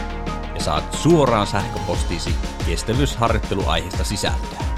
[0.55, 4.68] ja saat suoraan sähköpostiisi kestävyysharjoitteluaiheesta sisältöä.